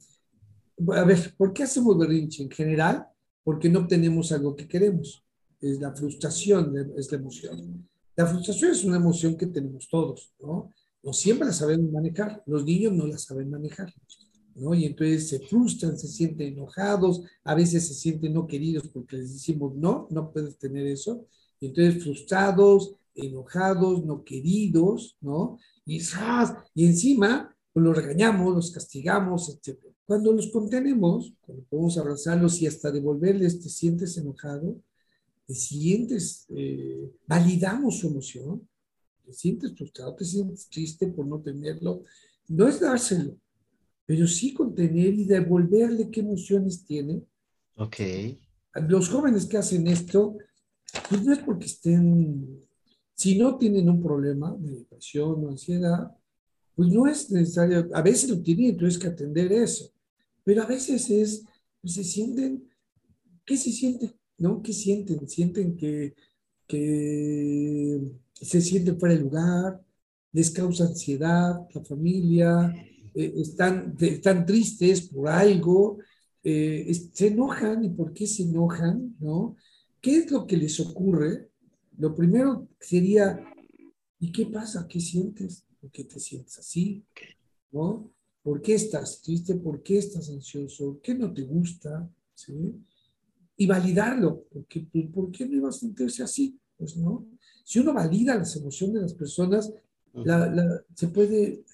[0.93, 2.43] a ver, ¿por qué hacemos berrinche?
[2.43, 3.07] En general,
[3.43, 5.25] porque no obtenemos algo que queremos.
[5.61, 7.89] Es la frustración, es la emoción.
[8.17, 10.73] La frustración es una emoción que tenemos todos, ¿no?
[11.03, 12.43] No siempre la sabemos manejar.
[12.47, 13.93] Los niños no la saben manejar.
[14.55, 14.75] ¿No?
[14.75, 19.33] Y entonces se frustran, se sienten enojados, a veces se sienten no queridos porque les
[19.33, 21.27] decimos, no, no puedes tener eso.
[21.61, 25.59] Y entonces frustrados, enojados, no queridos, ¿no?
[25.87, 26.01] Y,
[26.75, 29.79] y encima pues los regañamos, los castigamos, etc.
[30.07, 34.77] Cuando los contenemos, cuando podemos abrazarlos y hasta devolverles, te sientes enojado,
[35.47, 38.69] te sientes, eh, validamos su emoción,
[39.25, 42.05] te sientes frustrado, te sientes triste por no tenerlo,
[42.49, 43.37] no es dárselo,
[44.07, 47.23] pero sí contener y devolverle qué emociones tiene.
[47.77, 47.97] Ok.
[48.89, 50.37] Los jóvenes que hacen esto,
[51.09, 52.61] pues no es porque estén,
[53.15, 56.11] si no tienen un problema de depresión o ansiedad,
[56.75, 59.91] pues no es necesario, a veces lo tienen, entonces que atender eso,
[60.43, 61.45] pero a veces es,
[61.81, 62.69] pues se sienten,
[63.45, 64.13] ¿qué se sienten?
[64.37, 64.61] ¿No?
[64.61, 65.29] ¿Qué sienten?
[65.29, 66.15] Sienten que,
[66.67, 68.01] que
[68.33, 69.81] se sienten fuera de lugar,
[70.33, 72.75] les causa ansiedad, la familia,
[73.15, 75.99] eh, están, están tristes por algo,
[76.43, 79.57] eh, se enojan y por qué se enojan, ¿no?
[80.01, 81.49] ¿Qué es lo que les ocurre?
[81.97, 83.41] Lo primero sería,
[84.19, 84.87] ¿y qué pasa?
[84.89, 85.65] ¿Qué sientes?
[85.81, 87.05] ¿Por qué te sientes así?
[87.73, 88.11] ¿No?
[88.43, 89.55] ¿Por qué estás triste?
[89.55, 91.01] ¿Por qué estás ansioso?
[91.03, 92.11] ¿Qué no te gusta?
[92.35, 92.75] ¿Sí?
[93.57, 96.59] Y validarlo, porque pues, ¿por qué no iba a sentirse así?
[96.77, 97.27] Pues no.
[97.65, 99.73] Si uno valida las emociones de las personas,
[100.95, 101.65] se puede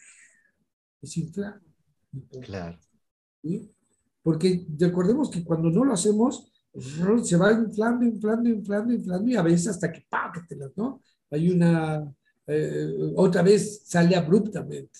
[1.01, 1.61] desinflar.
[2.43, 2.79] Claro.
[4.23, 6.51] Porque recordemos que cuando no lo hacemos,
[7.23, 11.01] se va inflando, inflando, inflando, inflando y a veces hasta que pácatelas, ¿no?
[11.31, 12.13] Hay una,
[12.47, 14.99] eh, otra vez sale abruptamente.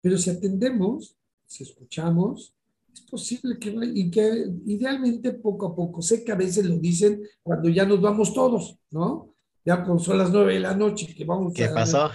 [0.00, 1.16] Pero si atendemos,
[1.46, 2.54] si escuchamos,
[2.92, 7.22] es posible que, y que idealmente poco a poco, sé que a veces lo dicen
[7.42, 9.34] cuando ya nos vamos todos, ¿no?
[9.64, 12.10] Ya con son las nueve de la noche que vamos ¿Qué pasó?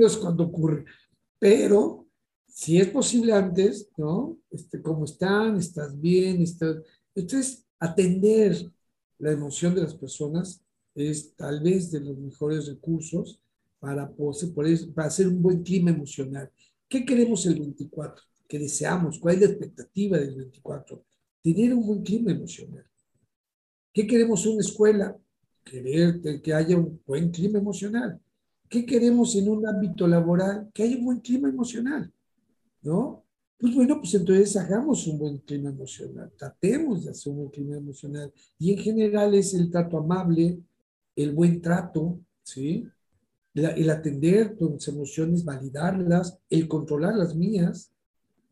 [0.00, 0.86] Es cuando ocurre.
[1.38, 2.07] Pero
[2.48, 4.38] si es posible antes, ¿no?
[4.50, 5.56] Este, ¿Cómo están?
[5.58, 6.44] ¿Estás bien?
[7.14, 8.70] Entonces, atender
[9.18, 10.60] la emoción de las personas
[10.94, 13.40] es tal vez de los mejores recursos
[13.78, 14.10] para,
[14.54, 16.50] para hacer un buen clima emocional.
[16.88, 18.24] ¿Qué queremos el 24?
[18.48, 19.18] ¿Qué deseamos?
[19.18, 21.04] ¿Cuál es la expectativa del 24?
[21.42, 22.84] Tener un buen clima emocional.
[23.92, 25.16] ¿Qué queremos en una escuela?
[25.64, 28.20] Querer que haya un buen clima emocional.
[28.68, 30.70] ¿Qué queremos en un ámbito laboral?
[30.72, 32.12] Que haya un buen clima emocional.
[32.82, 33.24] ¿No?
[33.58, 37.76] Pues bueno, pues entonces hagamos un buen clima emocional, tratemos de hacer un buen clima
[37.76, 38.32] emocional.
[38.58, 40.60] Y en general es el trato amable,
[41.16, 42.86] el buen trato, ¿sí?
[43.54, 47.90] El, atender tus emociones, validarlas, el controlar las mías,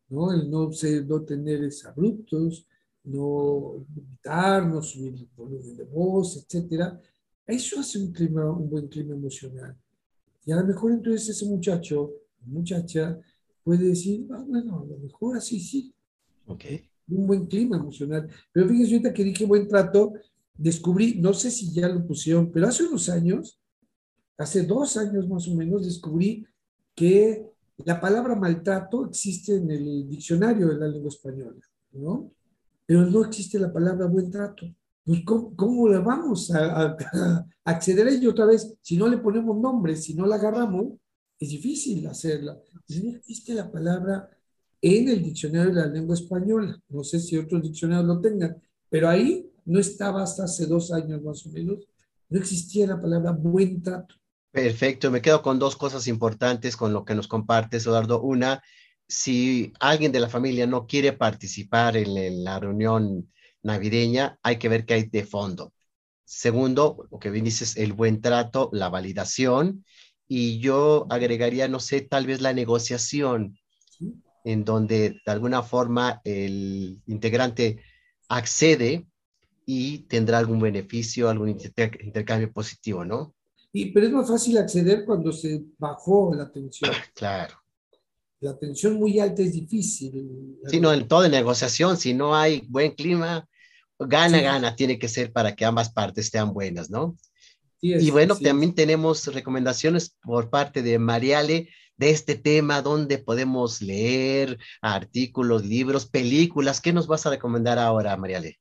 [0.08, 0.32] ¿no?
[0.32, 2.66] El no, ser, no tener abruptos,
[3.04, 7.00] no gritar, no subir el volumen de voz, etcétera.
[7.46, 9.76] Eso hace un, clima, un buen clima emocional.
[10.44, 12.12] Y a lo mejor entonces ese muchacho,
[12.44, 13.20] muchacha,
[13.66, 15.92] puede decir, ah, bueno, a lo mejor así sí.
[16.46, 16.64] Ok.
[17.08, 18.30] Un buen clima emocional.
[18.52, 20.12] Pero fíjense, ahorita que dije buen trato,
[20.54, 23.60] descubrí, no sé si ya lo pusieron, pero hace unos años,
[24.38, 26.46] hace dos años más o menos, descubrí
[26.94, 27.44] que
[27.78, 31.60] la palabra maltrato existe en el diccionario de la lengua española,
[31.90, 32.30] ¿no?
[32.86, 34.64] Pero no existe la palabra buen trato.
[35.04, 39.18] Pues, ¿cómo, cómo le vamos a, a, acceder a ello otra vez si no le
[39.18, 40.92] ponemos nombre, si no la agarramos?
[41.38, 42.58] Es difícil hacerla.
[42.88, 44.30] Existe la palabra
[44.80, 46.80] en el diccionario de la lengua española.
[46.88, 51.22] No sé si otros diccionarios lo tengan, pero ahí no estaba hasta hace dos años
[51.22, 51.86] más o menos.
[52.28, 54.14] No existía la palabra buen trato.
[54.50, 58.22] Perfecto, me quedo con dos cosas importantes con lo que nos compartes, Eduardo.
[58.22, 58.62] Una,
[59.06, 63.30] si alguien de la familia no quiere participar en la reunión
[63.62, 65.72] navideña, hay que ver qué hay de fondo.
[66.24, 69.84] Segundo, lo que bien dices, el buen trato, la validación
[70.28, 73.58] y yo agregaría, no sé, tal vez la negociación,
[74.44, 77.80] en donde de alguna forma el integrante
[78.28, 79.06] accede
[79.64, 83.34] y tendrá algún beneficio, algún intercambio positivo, ¿no?
[83.72, 86.90] Y, pero es más fácil acceder cuando se bajó la tensión.
[87.14, 87.56] claro.
[88.40, 90.58] La tensión muy alta es difícil.
[90.66, 93.48] Sí, no, en toda negociación, si no hay buen clima,
[93.98, 97.16] gana, gana, tiene que ser para que ambas partes sean buenas, ¿no?
[97.80, 104.58] Y bueno, también tenemos recomendaciones por parte de Mariale de este tema, donde podemos leer
[104.82, 106.80] artículos, libros, películas.
[106.80, 108.58] ¿Qué nos vas a recomendar ahora, Mariale?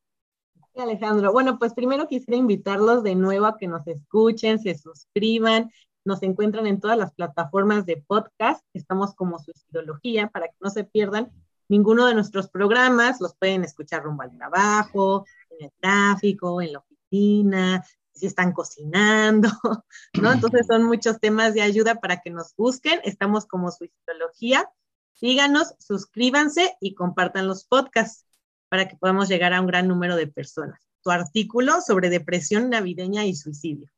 [0.75, 5.71] Alejandro, bueno, pues primero quisiera invitarlos de nuevo a que nos escuchen, se suscriban,
[6.03, 10.83] nos encuentran en todas las plataformas de podcast, estamos como Suicidología, para que no se
[10.83, 11.31] pierdan
[11.69, 16.79] ninguno de nuestros programas, los pueden escuchar rumbo al trabajo, en el tráfico, en la
[16.79, 17.85] oficina,
[18.15, 19.49] si están cocinando,
[20.21, 20.31] ¿no?
[20.31, 23.01] Entonces son muchos temas de ayuda para que nos busquen.
[23.03, 24.69] Estamos como Suicidología.
[25.13, 28.25] Síganos, suscríbanse y compartan los podcasts
[28.69, 30.79] para que podamos llegar a un gran número de personas.
[31.01, 33.89] Tu artículo sobre depresión navideña y suicidio.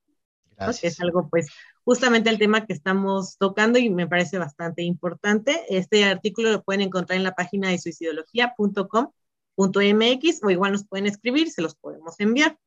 [0.81, 1.47] es algo, pues,
[1.83, 5.63] justamente el tema que estamos tocando y me parece bastante importante.
[5.69, 11.49] Este artículo lo pueden encontrar en la página de suicidología.com.mx o igual nos pueden escribir,
[11.49, 12.57] se los podemos enviar.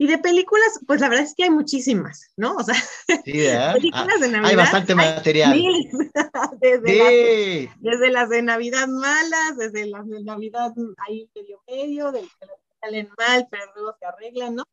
[0.00, 2.56] Y de películas, pues la verdad es que hay muchísimas, ¿no?
[2.56, 2.74] O sea,
[3.22, 4.50] películas de Navidad.
[4.50, 5.52] Hay bastante material.
[6.58, 10.72] desde, las, desde, las, de Navidad malas, desde las de Navidad
[11.06, 12.46] ahí medio medio, del que
[12.80, 14.64] salen mal, pero luego se arreglan, ¿no?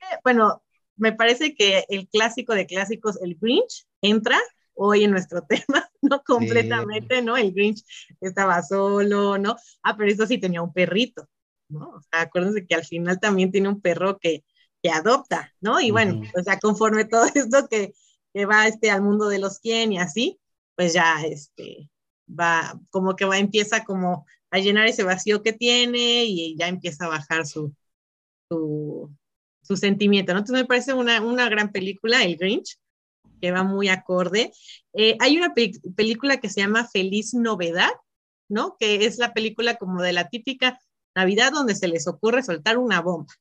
[0.00, 0.60] Eh, bueno,
[0.96, 4.40] me parece que el clásico de clásicos, el Grinch, entra
[4.74, 7.36] hoy en nuestro tema, no completamente, ¿no?
[7.36, 7.84] El Grinch
[8.20, 9.54] estaba solo, ¿no?
[9.84, 11.28] Ah, pero eso sí tenía un perrito,
[11.72, 11.90] ¿no?
[11.90, 14.44] O sea, acuérdense que al final también tiene un perro que,
[14.82, 15.80] que adopta, ¿no?
[15.80, 17.94] Y bueno, o sea, conforme todo esto que,
[18.34, 20.40] que va este, al mundo de los quién y así,
[20.76, 21.90] pues ya este,
[22.28, 27.06] va, como que va, empieza como a llenar ese vacío que tiene y ya empieza
[27.06, 27.74] a bajar su,
[28.48, 29.10] su,
[29.62, 30.40] su sentimiento, ¿no?
[30.40, 32.78] Entonces me parece una, una gran película, El Grinch,
[33.40, 34.52] que va muy acorde.
[34.92, 35.52] Eh, hay una
[35.96, 37.90] película que se llama Feliz Novedad,
[38.48, 38.76] ¿no?
[38.78, 40.78] Que es la película como de la típica
[41.14, 43.32] Navidad donde se les ocurre soltar una bomba,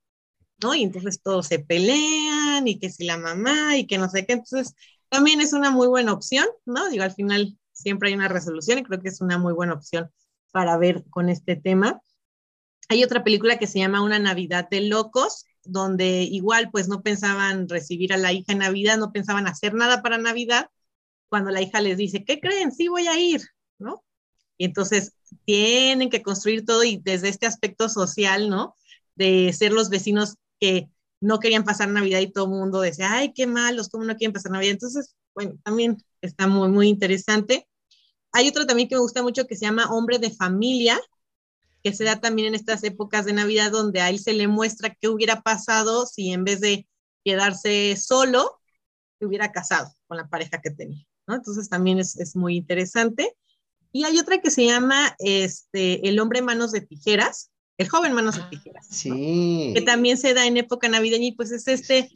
[0.62, 0.76] ¿no?
[0.76, 4.34] Y entonces todos se pelean y que si la mamá y que no sé qué,
[4.34, 4.76] entonces
[5.10, 6.90] también es una muy buena opción, ¿no?
[6.90, 10.12] Digo, al final siempre hay una resolución y creo que es una muy buena opción
[10.52, 12.02] para ver con este tema.
[12.90, 17.70] Hay otra película que se llama Una Navidad de Locos, donde igual pues no pensaban
[17.70, 20.70] recibir a la hija en Navidad, no pensaban hacer nada para Navidad,
[21.30, 22.72] cuando la hija les dice, ¿qué creen?
[22.72, 23.42] Sí voy a ir,
[23.80, 24.04] ¿no?
[24.58, 25.14] Y entonces
[25.46, 28.76] tienen que construir todo y desde este aspecto social, ¿no?
[29.16, 33.34] De ser los vecinos que no querían pasar Navidad y todo el mundo decía, ay,
[33.34, 34.74] qué malos, ¿cómo no quieren pasar Navidad?
[34.74, 37.68] Entonces, bueno, también está muy, muy interesante.
[38.32, 41.00] Hay otro también que me gusta mucho que se llama Hombre de Familia,
[41.84, 44.96] que se da también en estas épocas de Navidad donde a él se le muestra
[45.00, 46.88] qué hubiera pasado si en vez de
[47.24, 48.60] quedarse solo,
[49.20, 51.36] se hubiera casado con la pareja que tenía, ¿no?
[51.36, 53.36] Entonces también es, es muy interesante.
[53.92, 58.36] Y hay otra que se llama este, El hombre manos de tijeras, el joven manos
[58.36, 58.88] de ah, tijeras.
[59.04, 62.10] Que también se da en época navideña y pues es este,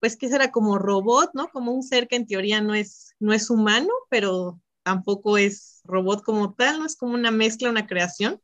[0.00, 1.48] pues que será como robot, ¿no?
[1.48, 6.22] Como un ser que en teoría no es, no es humano, pero tampoco es robot
[6.22, 8.40] como tal, no es como una mezcla, una creación.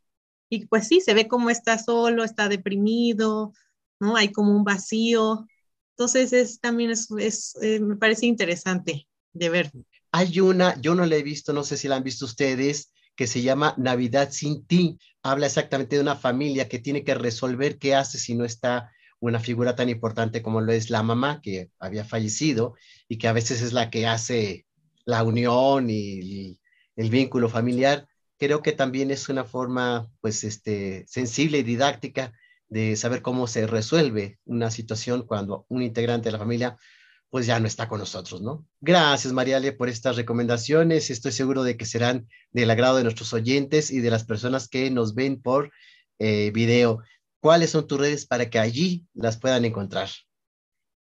[0.49, 3.53] Y pues sí, se ve como está solo, está deprimido,
[3.99, 4.17] ¿no?
[4.17, 5.47] Hay como un vacío.
[5.97, 9.73] Entonces, es, también es, es eh, me parece interesante de ver.
[10.19, 13.27] Hay una, yo no la he visto, no sé si la han visto ustedes, que
[13.27, 14.99] se llama Navidad sin ti.
[15.23, 18.91] Habla exactamente de una familia que tiene que resolver qué hace si no está
[19.21, 22.77] una figura tan importante como lo es la mamá, que había fallecido
[23.09, 24.65] y que a veces es la que hace
[25.05, 26.61] la unión y
[26.97, 28.09] el vínculo familiar.
[28.39, 32.33] Creo que también es una forma, pues, este, sensible y didáctica
[32.69, 36.79] de saber cómo se resuelve una situación cuando un integrante de la familia
[37.31, 38.65] pues ya no está con nosotros, ¿no?
[38.81, 41.11] Gracias, Mariale, por estas recomendaciones.
[41.11, 44.91] Estoy seguro de que serán del agrado de nuestros oyentes y de las personas que
[44.91, 45.73] nos ven por
[46.19, 47.01] eh, video.
[47.41, 50.09] ¿Cuáles son tus redes para que allí las puedan encontrar?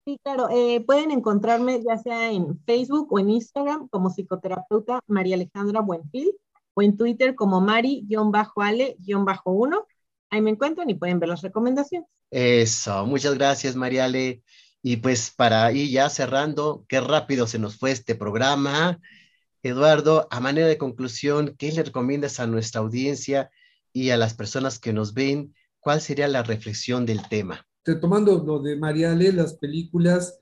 [0.04, 5.34] Sí, claro, eh, pueden encontrarme ya sea en Facebook o en Instagram como psicoterapeuta María
[5.34, 6.30] Alejandra Buenfil
[6.74, 9.84] o en Twitter como Mari-Ale-1.
[10.30, 12.08] Ahí me encuentran y pueden ver las recomendaciones.
[12.30, 14.42] Eso, muchas gracias, Mariale.
[14.88, 19.00] Y pues para ir ya cerrando, qué rápido se nos fue este programa.
[19.64, 23.50] Eduardo, a manera de conclusión, ¿qué le recomiendas a nuestra audiencia
[23.92, 25.52] y a las personas que nos ven?
[25.80, 27.66] ¿Cuál sería la reflexión del tema?
[27.84, 30.38] Retomando lo de Mariale, las películas,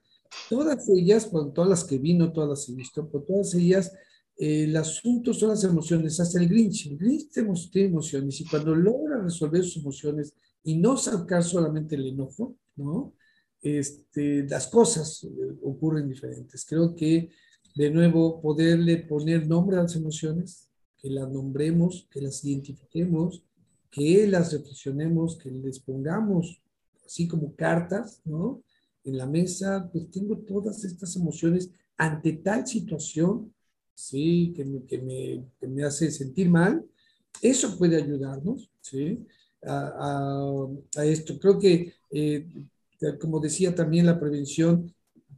[0.50, 3.92] todas ellas, con todas las que vino, todas las he visto, por todas ellas
[4.36, 6.88] el asunto son las emociones, hasta el Grinch.
[6.88, 7.30] El Grinch
[7.70, 13.14] tiene emociones y cuando logra resolver sus emociones y no sacar solamente el enojo, ¿no?
[13.64, 15.28] Este, las cosas eh,
[15.62, 16.64] ocurren diferentes.
[16.64, 17.30] Creo que,
[17.74, 23.42] de nuevo, poderle poner nombre a las emociones, que las nombremos, que las identifiquemos,
[23.90, 26.60] que las reflexionemos, que les pongamos
[27.04, 28.62] así como cartas, ¿no?
[29.02, 33.54] En la mesa, pues tengo todas estas emociones ante tal situación
[33.94, 34.52] ¿sí?
[34.54, 36.84] Que me, que me, que me hace sentir mal,
[37.40, 39.24] eso puede ayudarnos ¿sí?
[39.62, 41.38] a, a, esto.
[41.38, 42.46] Creo que, eh,
[43.20, 44.92] como decía también, la prevención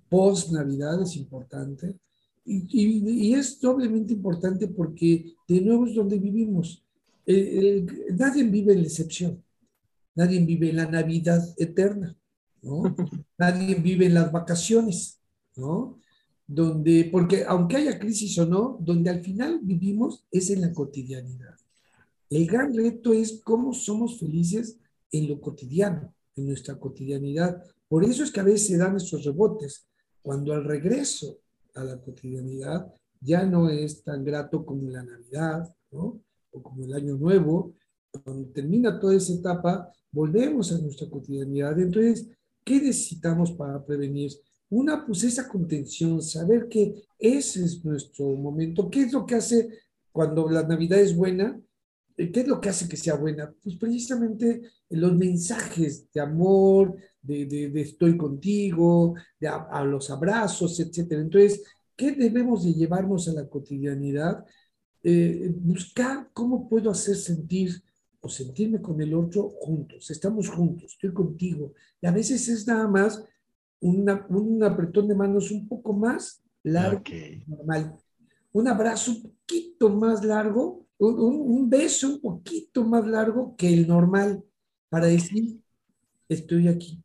[0.09, 1.97] post-Navidad es importante.
[2.45, 6.85] Y, y, y, es doblemente importante porque de nuevo es donde vivimos.
[7.27, 7.87] Eh, eh,
[8.17, 9.43] nadie vive en la excepción,
[10.15, 12.17] nadie vive en la Navidad eterna,
[12.63, 12.95] ¿no?
[13.39, 15.21] nadie vive en las vacaciones,
[15.57, 15.99] ¿no?
[16.47, 21.57] donde, porque aunque haya crisis o no, donde al final vivimos es en la cotidianidad.
[22.31, 24.79] El gran reto es cómo somos felices
[25.11, 27.63] en lo cotidiano, en nuestra cotidianidad.
[27.89, 29.87] Por eso es que a veces se dan esos rebotes,
[30.23, 31.39] cuando al regreso
[31.75, 36.21] a la cotidianidad ya no es tan grato como la Navidad, ¿no?
[36.51, 37.75] O como el Año Nuevo.
[38.25, 41.79] Cuando termina toda esa etapa, volvemos a nuestra cotidianidad.
[41.79, 42.29] Entonces,
[42.65, 44.33] ¿qué necesitamos para prevenir?
[44.69, 48.91] Una, pues esa contención, saber que ese es nuestro momento.
[48.91, 49.69] ¿Qué es lo que hace
[50.11, 51.61] cuando la Navidad es buena?
[52.17, 53.53] Eh, ¿Qué es lo que hace que sea buena?
[53.63, 61.13] Pues precisamente los mensajes de amor, de, de, estoy contigo, de a, los abrazos, etc.
[61.13, 61.63] Entonces,
[61.97, 64.45] ¿qué debemos de llevarnos a la cotidianidad?
[65.03, 67.83] Eh, buscar cómo puedo hacer sentir
[68.21, 70.11] o sentirme con el otro juntos.
[70.11, 71.75] Estamos juntos, estoy contigo.
[72.01, 73.23] Y a veces es nada más
[73.81, 77.03] un apretón de manos un poco más largo
[77.47, 77.95] normal.
[78.53, 84.43] Un abrazo un poquito más largo, un, beso un poquito más largo que el normal
[84.89, 85.61] para decir,
[86.29, 87.03] estoy aquí.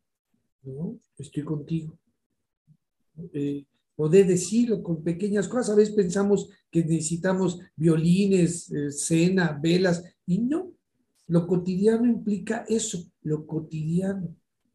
[1.18, 1.98] Estoy contigo.
[3.32, 3.64] Eh,
[3.96, 5.70] poder decirlo con pequeñas cosas.
[5.70, 10.72] A veces pensamos que necesitamos violines, eh, cena, velas, y no.
[11.26, 14.34] Lo cotidiano implica eso, lo cotidiano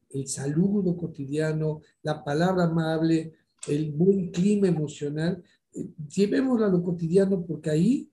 [0.09, 3.33] el saludo cotidiano, la palabra amable,
[3.67, 5.43] el buen clima emocional.
[5.73, 8.09] Eh, llevémoslo a lo cotidiano porque ahí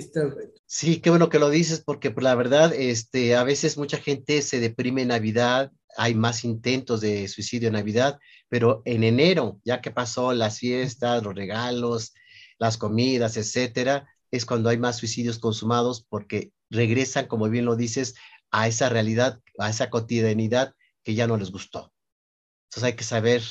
[0.00, 0.60] reto.
[0.66, 4.42] Sí, qué bueno que lo dices porque pues, la verdad, este, a veces mucha gente
[4.42, 8.18] se deprime en Navidad, hay más intentos de suicidio en Navidad,
[8.48, 12.14] pero en enero, ya que pasó las fiestas, los regalos,
[12.58, 18.14] las comidas, etcétera, es cuando hay más suicidios consumados porque regresan, como bien lo dices,
[18.50, 21.92] a esa realidad, a esa cotidianidad que ya no les gustó.
[22.68, 23.42] Entonces hay que saber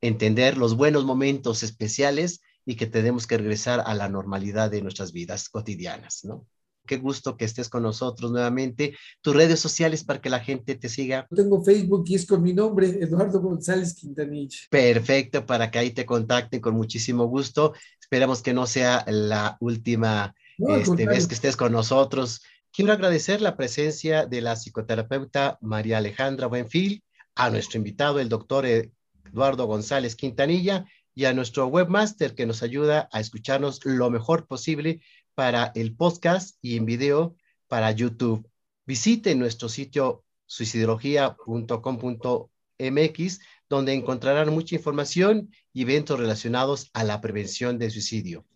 [0.00, 5.10] entender los buenos momentos especiales y que tenemos que regresar a la normalidad de nuestras
[5.10, 6.46] vidas cotidianas, ¿no?
[6.86, 8.94] Qué gusto que estés con nosotros nuevamente.
[9.22, 11.26] Tus redes sociales para que la gente te siga.
[11.34, 14.58] Tengo Facebook y es con mi nombre, Eduardo González Quintanilla.
[14.68, 17.72] Perfecto, para que ahí te contacten con muchísimo gusto.
[17.98, 22.42] Esperamos que no sea la última este, vez que estés con nosotros.
[22.70, 27.02] Quiero agradecer la presencia de la psicoterapeuta María Alejandra Buenfil,
[27.34, 30.84] a nuestro invitado, el doctor Eduardo González Quintanilla,
[31.18, 35.00] y a nuestro webmaster que nos ayuda a escucharnos lo mejor posible
[35.34, 37.34] para el podcast y en video
[37.66, 38.48] para YouTube.
[38.86, 47.90] Visite nuestro sitio suicidología.com.mx, donde encontrarán mucha información y eventos relacionados a la prevención de
[47.90, 48.46] suicidio.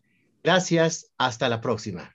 [0.44, 2.14] Gracias, hasta la próxima.